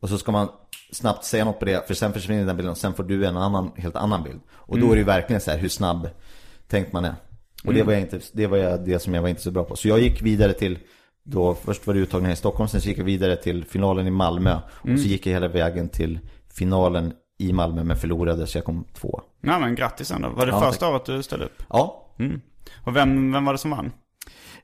[0.00, 0.48] Och så ska man
[0.92, 3.36] snabbt säga något på det, för sen försvinner den bilden och sen får du en
[3.36, 4.40] annan, helt annan bild.
[4.52, 6.08] Och då är det ju verkligen så här hur snabb
[6.68, 7.14] tänkt man är.
[7.64, 9.64] Och det var, jag inte, det var jag, det som jag var inte så bra
[9.64, 9.76] på.
[9.76, 10.78] Så jag gick vidare till,
[11.24, 14.06] då först var det uttagning här i Stockholm, sen så gick jag vidare till finalen
[14.06, 14.54] i Malmö.
[14.66, 16.18] Och så gick jag hela vägen till
[16.54, 19.20] finalen i Malmö men förlorade så jag kom två.
[19.40, 20.28] nej men grattis ändå.
[20.28, 21.62] Var det Ja, första året du ställde upp?
[21.68, 22.06] Ja,
[22.84, 23.92] Och vem, vem var det som vann?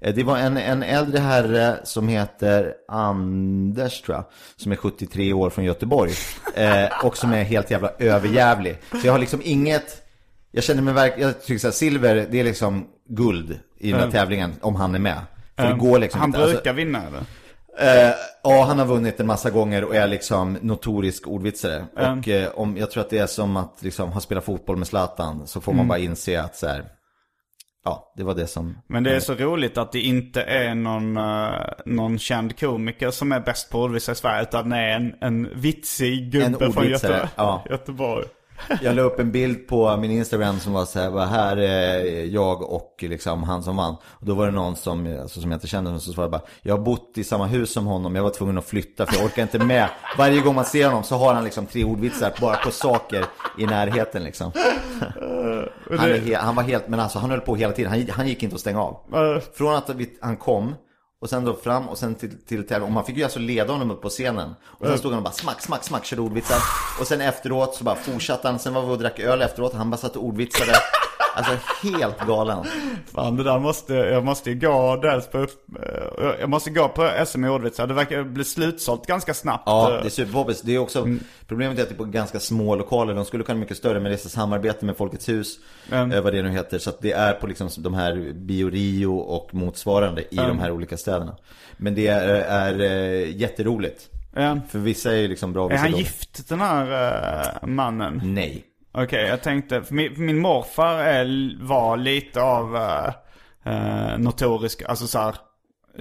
[0.01, 4.25] Eh, Det var en, en äldre herre som heter Anders tror jag.
[4.57, 6.13] Som är 73 år från Göteborg.
[6.55, 8.79] Eh, och som är helt jävla överjävlig.
[8.91, 10.03] Så jag har liksom inget...
[10.51, 14.11] Jag känner mig verkligen, jag tycker såhär, silver det är liksom guld i den här
[14.11, 15.21] tävlingen om han är med.
[15.59, 16.39] För det går liksom Han inte.
[16.41, 17.21] Alltså, brukar vinna eller?
[17.81, 21.85] Eh, ja, han har vunnit en massa gånger och är liksom notorisk ordvitsare.
[21.97, 24.87] Och eh, om, jag tror att det är som att liksom ha spelat fotboll med
[24.87, 25.47] Zlatan.
[25.47, 26.85] Så får man bara inse att så här,
[27.85, 28.79] ja, det var det som...
[28.87, 31.51] Men det är så roligt att det inte är någon, eh,
[31.87, 34.43] någon känd komiker som är bäst på ordvitsar i Sverige.
[34.43, 37.65] Utan det är en, en vitsig gubbe En från ordvitsare, Göte- ja.
[37.71, 38.25] Göteborg.
[38.83, 42.25] Jag la upp en bild på min Instagram som var så här, "Vad här är
[42.25, 43.97] jag och liksom han som vann.
[44.05, 46.77] Och då var det någon som, alltså, som jag inte kände som svarade bara, jag
[46.77, 49.43] har bott i samma hus som honom, jag var tvungen att flytta för jag orkar
[49.43, 49.89] inte med.
[50.19, 53.25] Varje gång man ser honom så har han liksom tre ordvitsar bara på saker
[53.59, 54.53] i närheten liksom.
[55.99, 58.29] Han, är he- han var helt, men alltså han höll på hela tiden, han, han
[58.29, 58.97] gick inte att stänga av.
[59.55, 60.75] Från att vi, han kom,
[61.21, 62.87] och sen då fram och sen till, till tävling.
[62.87, 64.55] Och man fick ju alltså leda honom upp på scenen.
[64.63, 66.59] Och sen stod han och bara smack, smack, smack, körde ordvitsar.
[67.01, 68.59] Och sen efteråt så bara fortsatte han.
[68.59, 69.75] Sen var vi och drack öl efteråt.
[69.75, 70.73] Han bara satt och ordvitsade.
[71.39, 72.65] Alltså helt galen.
[73.15, 76.89] Fan det där måste, jag måste ju gå dels på, upp- eh, jag måste gå
[76.89, 77.87] på SM i ordvitsar.
[77.87, 79.63] Det verkar bli slutsålt ganska snabbt.
[79.67, 80.63] Ja, det är superpoppis.
[80.63, 81.07] Det är också,
[81.47, 83.15] problemet är att det är på ganska små lokaler.
[83.15, 85.57] De skulle kunna vara mycket större, men det är samarbete med Folkets hus.
[85.93, 86.23] Mm.
[86.25, 86.79] Vad det nu heter.
[86.79, 90.71] Så att det är på liksom de här Bio Rio och motsvarande i de här
[90.71, 91.37] olika städerna.
[91.77, 94.09] Men det är, är eh, jätteroligt.
[94.35, 94.59] Ja.
[94.71, 95.99] För vissa är ju liksom bra, Är han dåliga.
[95.99, 97.13] gift den här
[97.63, 98.21] eh, mannen?
[98.25, 98.65] Nej.
[98.93, 102.75] Okej, jag tänkte, för min, för min morfar är, var lite av
[103.67, 105.35] uh, notorisk, alltså så här,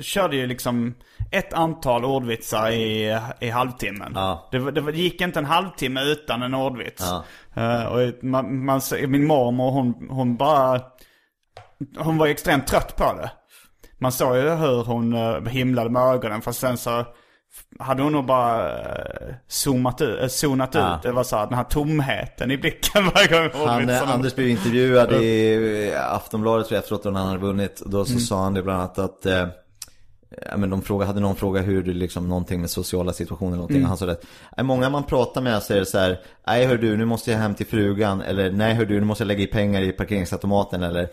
[0.01, 0.95] körde ju liksom
[1.31, 4.11] ett antal ordvitsar i, i halvtimmen.
[4.15, 4.49] Ja.
[4.51, 7.03] Det, det, gick inte en halvtimme utan en ordvits.
[7.05, 7.23] Ja.
[7.61, 10.81] Eh, och man, man, min mormor hon, hon bara,
[11.97, 13.31] hon var extremt trött på det.
[13.97, 17.05] Man såg ju hur hon uh, himlade med ögonen fast sen så
[17.79, 20.95] hade hon nog bara uh, zoomat ut, uh, zonat Ja.
[20.95, 21.01] ut.
[21.01, 24.47] Det var så här, den här tomheten i blicken varje gång Han, eh, Anders blev
[24.49, 27.79] intervjuad i eh, Aftonbladet tror jag, efteråt när han hade vunnit.
[27.81, 29.47] Och då så sa han det bland annat att eh,
[30.51, 33.57] ja, men de fråga, hade någon fråga hur du liksom någonting med sociala situationer eller
[33.57, 33.81] någonting.
[33.83, 34.17] Och han sa det.
[34.57, 36.19] "Nej, Många man pratar med säger så här.
[36.47, 38.21] Nej hör du, nu måste jag hem till frugan.
[38.21, 40.83] Eller nej hör du, nu måste jag lägga i pengar i parkeringsautomaten.
[40.83, 41.07] Eller,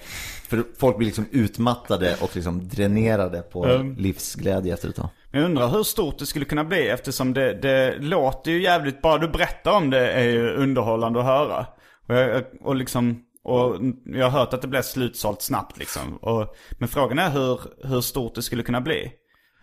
[0.48, 5.08] för folk blir liksom utmattade och liksom dränerade på livsglädje efter ett tag.
[5.32, 9.18] Jag undrar hur stort det skulle kunna bli eftersom det, det låter ju jävligt, bara
[9.18, 11.66] du berättar om det är ju underhållande att höra.
[12.08, 16.16] Och, jag, och liksom, och jag har hört att det blir slutsålt snabbt liksom.
[16.16, 19.12] Och, men frågan är hur, hur stort det skulle kunna bli.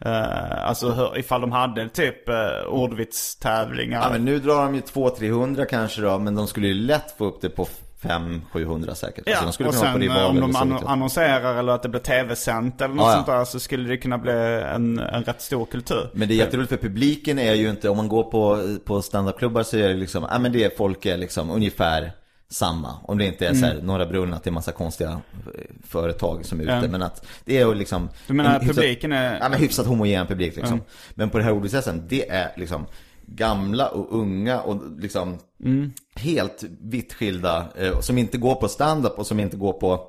[0.06, 4.02] Uh, alltså hur, ifall de hade typ uh, ordvitstävlingar.
[4.02, 6.20] Ja men nu drar de ju 200-300 kanske då.
[6.20, 7.68] Men de skulle ju lätt få upp det på
[8.02, 9.24] 500-700 säkert.
[9.28, 10.84] Ja, Alltså, de skulle och kunna på sen rival eh, om de jag.
[10.86, 13.14] annonserar eller att det blir tv-sänt eller något ja.
[13.14, 16.10] sånt där så skulle det kunna bli en, en rätt stor kultur.
[16.14, 19.64] Men det är jätteroligt för publiken är ju inte, om man går på, på standupklubbar
[19.64, 22.12] så är det liksom, ja men det är, folk är liksom ungefär
[22.52, 22.96] samma.
[23.04, 23.86] Om det inte är så här, Mm.
[23.86, 26.88] Norra Brunn, att det är massa konstiga eh, företag som är ute.
[26.92, 30.28] Men att det är liksom Du menar en hyfsat- publiken är- Ja men hyfsat homogen
[30.28, 30.82] publik liksom.
[31.14, 32.86] Men på det här ordvitsen, det är liksom
[33.26, 35.92] gamla och unga och liksom Mm.
[36.16, 37.66] helt vitt skilda.
[37.76, 40.04] Eh, som inte går på standup och som inte går på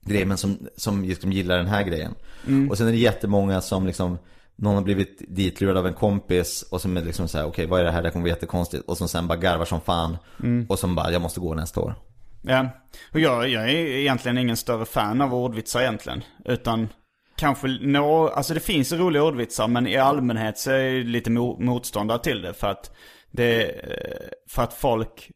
[0.00, 2.14] grejer men som, som liksom gillar den här grejen.
[2.46, 2.70] Mm.
[2.70, 4.18] Och sen är det jättemånga som liksom
[4.60, 7.84] någon har blivit ditlurad av en kompis och som är liksom såhär, okej vad är
[7.84, 8.84] det här, det kommer bli jättekonstigt.
[8.88, 10.16] Och som sen bara garvar som fan.
[10.42, 10.66] Mm.
[10.68, 11.94] Och som bara, jag måste gå nästa år.
[12.42, 12.68] Ja,
[13.12, 16.24] och jag, jag är egentligen ingen större fan av ordvitsar egentligen.
[16.44, 16.88] Utan
[17.36, 21.60] kanske nå, alltså det finns roliga ordvitsar men i allmänhet så är jag lite mo-
[21.60, 22.54] motståndare till det.
[22.54, 22.90] För att
[23.30, 25.30] det, eh, för att folk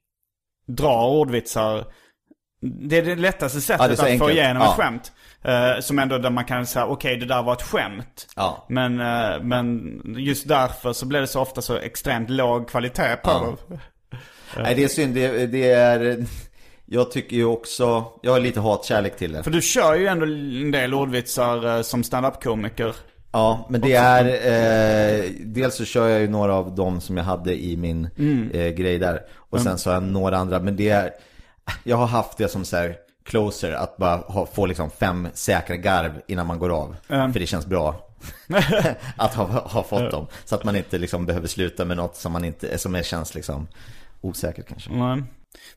[0.66, 1.85] drar ordvitsar.
[2.61, 4.31] Det är det lättaste sättet Ja, det att få enkelt.
[4.33, 4.70] igenom Ja.
[4.70, 5.12] ett skämt.
[5.45, 8.27] Eh, som ändå där man kan säga, okej det där var ett skämt.
[8.37, 8.67] Ja.
[8.69, 13.31] Men, eh, men just därför så blir det så ofta så extremt låg kvalitet på
[13.31, 13.39] Ja.
[13.69, 13.79] dem.
[14.57, 16.25] Nej det är synd, det, det är,
[16.87, 19.43] jag tycker ju också, jag har lite hatkärlek till det.
[19.43, 22.95] För du kör ju ändå en del ordvitsar eh, som stand-up-komiker.
[23.33, 27.25] Ja, men det är, eh, dels så kör jag ju några av dem som jag
[27.25, 28.51] hade i min Mm.
[28.51, 29.21] eh, grej där.
[29.37, 31.11] Och sen så har jag några andra, men det är,
[31.85, 35.77] jag har haft det som så här closer, att bara ha, få liksom fem säkra
[35.77, 36.97] garv innan man går av.
[37.07, 38.09] För det känns bra.
[39.16, 40.27] att ha, ha fått dem.
[40.45, 43.35] Så att man inte liksom behöver sluta med något som man inte, som är, känns
[43.35, 43.68] liksom
[44.20, 44.91] osäkert kanske.
[44.91, 45.22] Nej.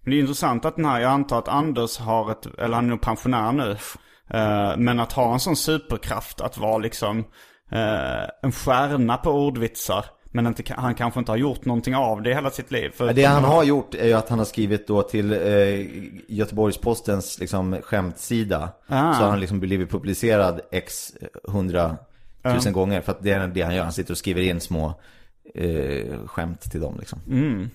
[0.02, 2.86] Men det är intressant att den här, jag antar att Anders har ett, eller han
[2.86, 3.72] är nog pensionär nu.
[4.30, 7.20] eh, men att ha en sån superkraft att vara liksom
[7.72, 10.06] eh, en stjärna på ordvitsar.
[10.38, 12.90] Men inte, han kanske inte har gjort någonting av det hela sitt liv.
[12.90, 15.40] För Det han har gjort är ju att han har skrivit då till eh,
[16.28, 18.70] Göteborgs-Postens liksom skämtsida.
[18.88, 19.14] Ah.
[19.14, 21.14] Så har han liksom blivit publicerad x
[21.44, 21.98] hundra
[22.44, 23.02] tusen gånger.
[23.02, 23.84] För att det är det han gör.
[23.84, 24.94] Han sitter och skriver in små
[25.56, 27.20] eh, skämt till dem liksom.
[27.26, 27.72] Men,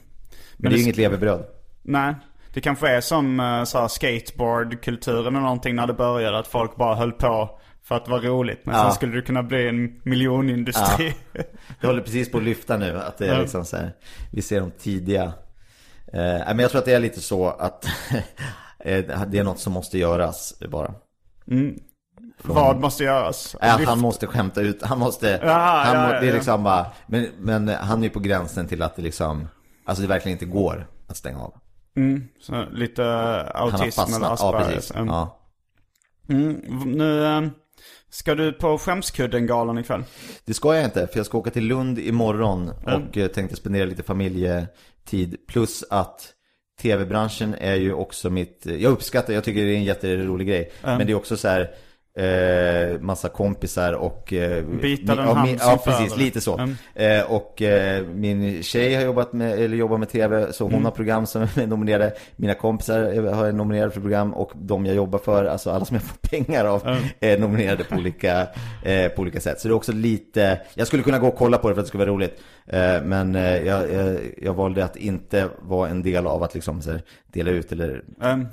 [0.57, 1.45] det är ju inget levebröd.
[1.83, 2.15] Nej,
[2.55, 6.39] det kanske är som uh, så här skateboardkulturen eller någonting när det började.
[6.39, 8.61] Att folk bara höll på för att det var roligt.
[8.67, 8.83] Men Ja.
[8.85, 11.15] sen skulle det kunna bli en miljonindustri.
[11.81, 12.99] Det håller precis på att lyfta nu.
[12.99, 13.93] Att det är liksom så här,
[14.33, 15.23] vi ser de tidiga.
[16.13, 17.85] Eh, men jag tror att det är lite så att
[18.79, 20.95] eh, det är något som måste göras bara.
[22.43, 23.57] Vad måste göras?
[23.61, 25.53] Lyft- han måste skämta ut, han måste, Ja,
[25.87, 26.35] han ja, må, det är ja.
[26.35, 29.49] liksom bara, men, men han är ju på gränsen till att det liksom,
[29.85, 31.55] alltså det verkligen inte går att stänga av.
[32.41, 33.05] så, lite
[33.55, 34.91] autism eller fastnat, ja precis.
[34.91, 35.07] Mm.
[35.09, 35.39] Ja.
[36.87, 37.43] Nu eh,
[38.13, 40.05] ska du på Skämskudden-galan ikväll.
[40.45, 43.85] Det ska jag inte, för jag ska åka till Lund imorgon och eh, tänkte spendera
[43.85, 45.37] lite familjetid.
[45.49, 46.35] Plus att
[46.83, 50.73] tv-branschen är ju också mitt, jag uppskattar, jag tycker det är en jätterolig grej.
[50.83, 51.75] Men det är också så här,
[52.19, 54.33] eh, massa kompisar och...
[54.33, 56.59] Eh, Bita den hand som Ja, precis, lite så.
[56.59, 56.75] Mm.
[56.95, 60.85] Eh, och eh, min tjej har jobbat med, eller jobbar med tv, så hon Mm.
[60.85, 62.13] har program som är nominerade.
[62.37, 65.95] Mina kompisar har är nominerade för program och de jag jobbar för, alltså alla som
[65.97, 68.47] jag får pengar av, är nominerade på olika,
[68.85, 69.61] eh, på olika sätt.
[69.61, 71.87] Så det är också lite, jag skulle kunna gå och kolla på det för att
[71.87, 72.41] det skulle vara roligt.
[72.67, 76.83] Eh, men eh, jag, jag, jag valde att inte vara en del av att liksom
[76.83, 78.47] så här, dela ut eller Mm.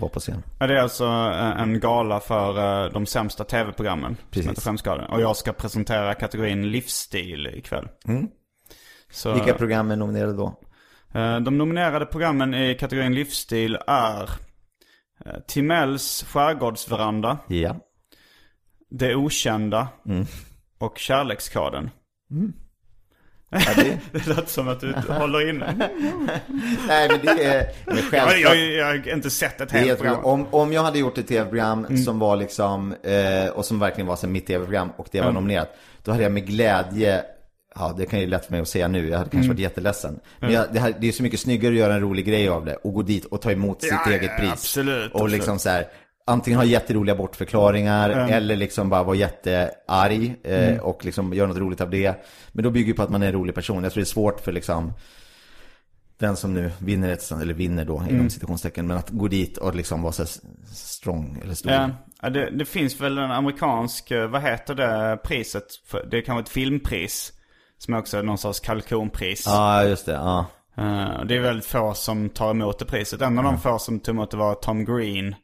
[0.00, 0.42] vara på scen.
[0.58, 4.16] Det är alltså eh, en gala för de sämsta tv-programmen.
[4.30, 4.62] Precis.
[4.62, 4.78] Som.
[5.10, 7.88] Och jag ska presentera kategorin livsstil ikväll.
[9.10, 10.60] Så, Vilka program är nominerade då?
[11.44, 14.30] de nominerade programmen i kategorin livsstil är
[15.46, 17.38] Timells skärgårdsveranda.
[17.46, 17.76] Ja.
[18.90, 20.26] Det okända Mm.
[20.78, 21.90] och Kärlekskoden.
[23.50, 25.74] Ja, det, Det låter som att du håller inne.
[26.88, 28.38] nej men det är, men Jag, självklart.
[28.40, 30.24] jag, jag har inte sett ett helt program.
[30.24, 31.96] om, om jag hade gjort ett tv-program Mm.
[32.02, 35.76] som var liksom, eh, och som verkligen var som mitt tv-program och det var nominerat.
[36.04, 37.22] Då hade jag med glädje,
[37.74, 39.30] ja det kan ju lätt för mig att säga nu, jag hade Mm.
[39.30, 40.20] kanske varit jätteledsen.
[40.40, 42.64] Men jag, det, här, det är så mycket snyggare att göra en rolig grej av
[42.64, 44.52] det och gå dit och ta emot sitt Ja, eget ja, pris.
[44.52, 45.32] absolut, Och absolut.
[45.32, 45.86] liksom så här,
[46.28, 50.80] antingen ha jätteroliga bortförklaringar eller liksom bara vara jättearg eh, Mm.
[50.80, 52.24] och liksom göra något roligt av det.
[52.52, 53.82] Men då bygger det på att man är en rolig person.
[53.82, 54.92] Jag tror det är svårt för liksom
[56.18, 58.14] den som nu vinner ett, eller vinner då Mm.
[58.14, 60.24] inom citationstecken, men att gå dit och liksom vara så
[60.74, 61.72] strong eller stor.
[61.72, 61.90] Ja,
[62.22, 65.64] ja, det, det finns väl en amerikansk, eh, vad heter det priset?
[66.10, 67.32] Det kan vara ett filmpris.
[67.80, 69.42] Som är också någon sorts kalkonpris.
[69.46, 70.12] Ja, just det.
[70.12, 70.46] Ja.
[70.76, 73.20] Eh, det är väldigt få som tar emot det priset.
[73.22, 75.34] En av de få som tog emot det var Tom Green.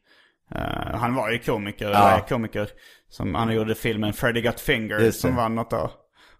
[0.55, 2.09] Eh, han var ju komiker, Ja.
[2.09, 2.69] är komiker.
[3.09, 5.11] Som, han gjorde filmen Freddy Got det.
[5.11, 5.91] som vann något år.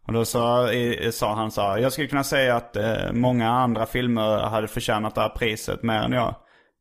[0.08, 3.49] Och då sa, i, sa han så här, jag skulle kunna säga att eh, många
[3.49, 6.36] andra filmer hade förtjänat det här priset mer än jag.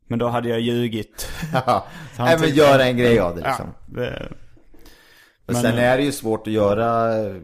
[0.08, 1.28] Men då hade jag ljugit.
[1.66, 1.86] Ja.
[2.18, 3.66] Nej, men göra en grej av det liksom.
[3.96, 4.28] Ja, det,
[5.46, 7.34] men- sen är det ju svårt att göra eh,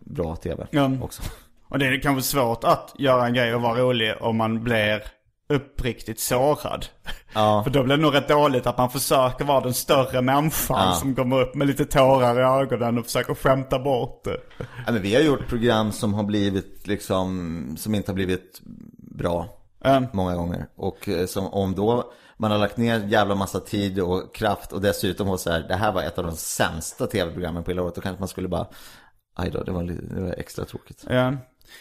[0.00, 0.90] bra tv Ja.
[1.02, 1.22] också.
[1.68, 5.02] Och det är kanske svårt att göra en grej och vara rolig om man blir
[5.50, 6.86] uppriktigt sårad.
[7.34, 7.62] Ja.
[7.64, 10.94] För då blir det nog rätt dåligt att man försöker vara den större människan Ja.
[10.94, 14.36] som kommer upp med lite tårar i ögonen och försöker skämta bort det.
[14.86, 18.60] Ja, men vi har gjort program som har blivit liksom, som inte har blivit
[19.14, 20.06] bra Mm.
[20.12, 20.66] många gånger.
[20.76, 24.80] Och eh, som om då man har lagt ner jävla massa tid och kraft och
[24.80, 27.94] dessutom var så här, det här var ett av de sämsta tv-programmen på hela året.
[27.94, 28.66] Då kanske man skulle bara,
[29.36, 31.04] aj då, det var, lite, det var extra tråkigt.
[31.10, 31.32] Ja.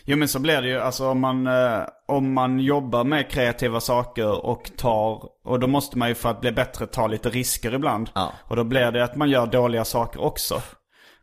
[0.05, 3.79] Jo men så blir det ju, alltså om man, eh, om man jobbar med kreativa
[3.79, 7.73] saker och tar, och då måste man ju för att bli bättre ta lite risker
[7.73, 8.09] ibland.
[8.15, 8.33] Ja.
[8.47, 10.61] Och då blir det att man gör dåliga saker också.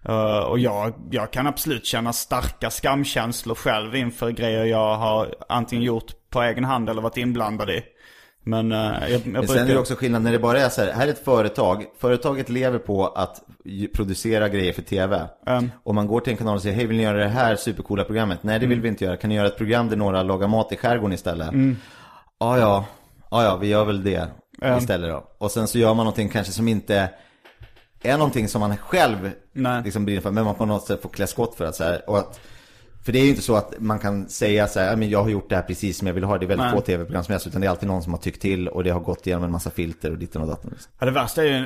[0.08, 5.84] Eh, och jag, jag kan absolut känna starka skamkänslor själv inför grejer jag har antingen
[5.84, 7.82] gjort på egen hand eller varit inblandad i.
[8.48, 9.46] Men eh, jag, jag brukar...
[9.46, 11.84] sen är det också skillnad när det bara är så här, här är ett företag,
[11.98, 13.42] företaget lever på att
[13.94, 15.28] producera grejer för tv.
[15.84, 18.04] Om man går till en kanal och säger, hej vill ni göra det här supercoola
[18.04, 18.42] programmet?
[18.42, 20.72] Nej det vill vi inte göra, kan ni göra ett program där några lagar mat
[20.72, 21.50] i skärgården istället?
[22.38, 22.84] Ja ja,
[23.30, 24.28] ja ja, vi gör väl det
[24.78, 25.24] istället då.
[25.38, 27.10] Och sen så gör man någonting kanske som inte
[28.02, 29.82] är någonting som man själv Nej.
[29.84, 32.10] liksom brinner för, men man på något sätt får klä skott för att så här,
[32.10, 32.40] och att
[33.06, 35.22] för det är ju inte så att man kan säga så här, "Ja, men jag
[35.22, 36.38] har gjort det här precis som jag vill ha det.
[36.38, 36.74] Det är väldigt Nej.
[36.74, 38.90] få tv-program som helst, utan det är alltid någon som har tyckt till och det
[38.90, 40.74] har gått igenom en massa filter och ditten och datten.
[40.98, 41.64] Ja, det värsta är ju eh,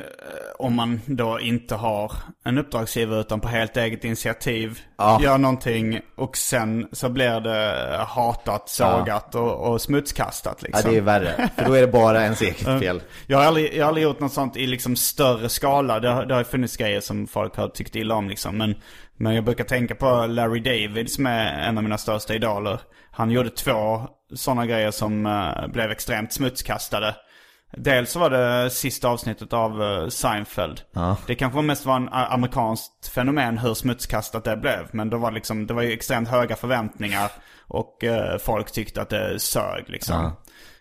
[0.59, 2.12] om man då inte har
[2.45, 5.20] en uppdragsgivare utan på helt eget initiativ Ja.
[5.22, 10.91] gör någonting och sen så blir det hatat, sågat och, och smutskastat Ja, liksom.
[10.93, 13.03] det är värre, för då är det bara ens eget fel.
[13.26, 16.01] Jag har, aldrig, jag har aldrig gjort något sånt i liksom större skala.
[16.01, 18.59] Det, har- det har funnits grejer som folk har tyckt illa om liksom.
[18.59, 18.74] Men,
[19.21, 22.81] men jag brukar tänka på Larry David som är en av mina största idoler.
[23.11, 27.16] Han gjorde två sådana grejer som eh, blev extremt smutskastade.
[27.77, 30.81] Dels var det sista avsnittet av eh, Seinfeld.
[31.27, 34.89] Det kanske mest var en amerikanskt fenomen hur smutskastat det blev.
[34.93, 37.31] Men då var liksom, det var ju extremt höga förväntningar.
[37.66, 40.33] Och eh, folk tyckte att det sög liksom.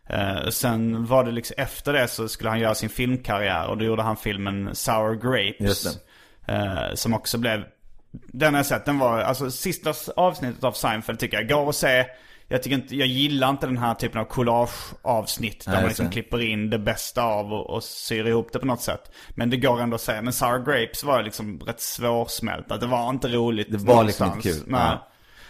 [0.10, 3.86] Eh, sen var det liksom, efter det så skulle han göra sin filmkarriär och då
[3.86, 6.00] gjorde han filmen Sour Grapes.
[6.48, 7.64] Eh, som också blev,
[8.12, 11.76] den har jag sett, den var, alltså sista avsnittet av Seinfeld tycker jag, går att
[11.76, 12.06] se.
[12.48, 16.12] Jag, tycker inte, jag gillar inte den här typen av collageavsnitt där man liksom det.
[16.12, 19.12] klipper in det bästa av och, och syr ihop det på något sätt.
[19.30, 20.22] Men det går ändå att säga.
[20.22, 22.72] Men Sour Grapes var liksom rätt svårsmält.
[22.72, 24.58] Att det var inte roligt Det var liksom någonstans.
[24.58, 24.74] inte kul.
[24.74, 24.98] Nej.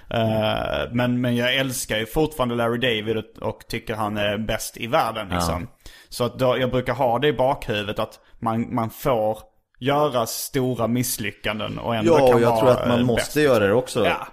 [0.09, 4.77] Eh, men, men jag älskar ju fortfarande Larry David och, och tycker han är bäst
[4.77, 5.67] i världen liksom.
[6.09, 9.39] Så att då, jag brukar ha det i bakhuvudet att man, man får
[9.79, 13.35] göra stora misslyckanden och ändå Ja, kan och jag tror att man måste bäst.
[13.35, 14.05] göra det också.
[14.05, 14.27] Ja.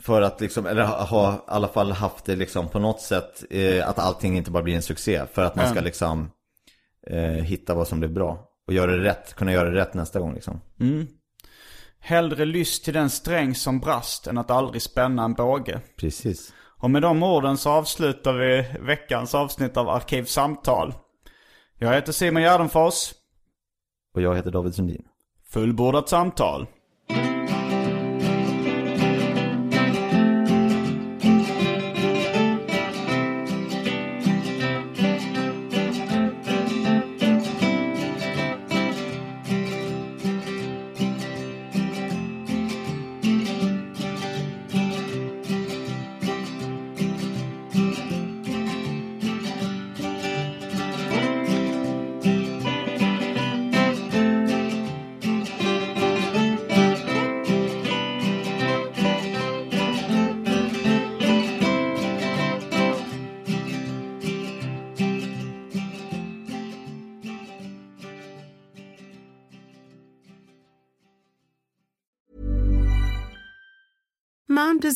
[0.00, 3.88] För att liksom, eller ha, i alla fall haft det liksom på något sätt, eh,
[3.88, 5.22] att allting inte bara blir en succé.
[5.32, 6.30] För att man ska liksom
[7.10, 8.46] eh, hitta vad som blir bra.
[8.66, 10.60] Och göra det rätt, kunna göra det rätt nästa gång liksom.
[12.00, 15.80] Hellre lyss till den sträng som brast än att aldrig spänna en båge.
[15.96, 16.52] Precis.
[16.78, 20.94] Och med de orden så avslutar vi veckans avsnitt av Arkivsamtal.
[21.78, 23.12] Jag heter Simon Gärdenfors.
[24.14, 25.04] Och jag heter David Sundin.
[25.48, 26.66] Fullbordat samtal.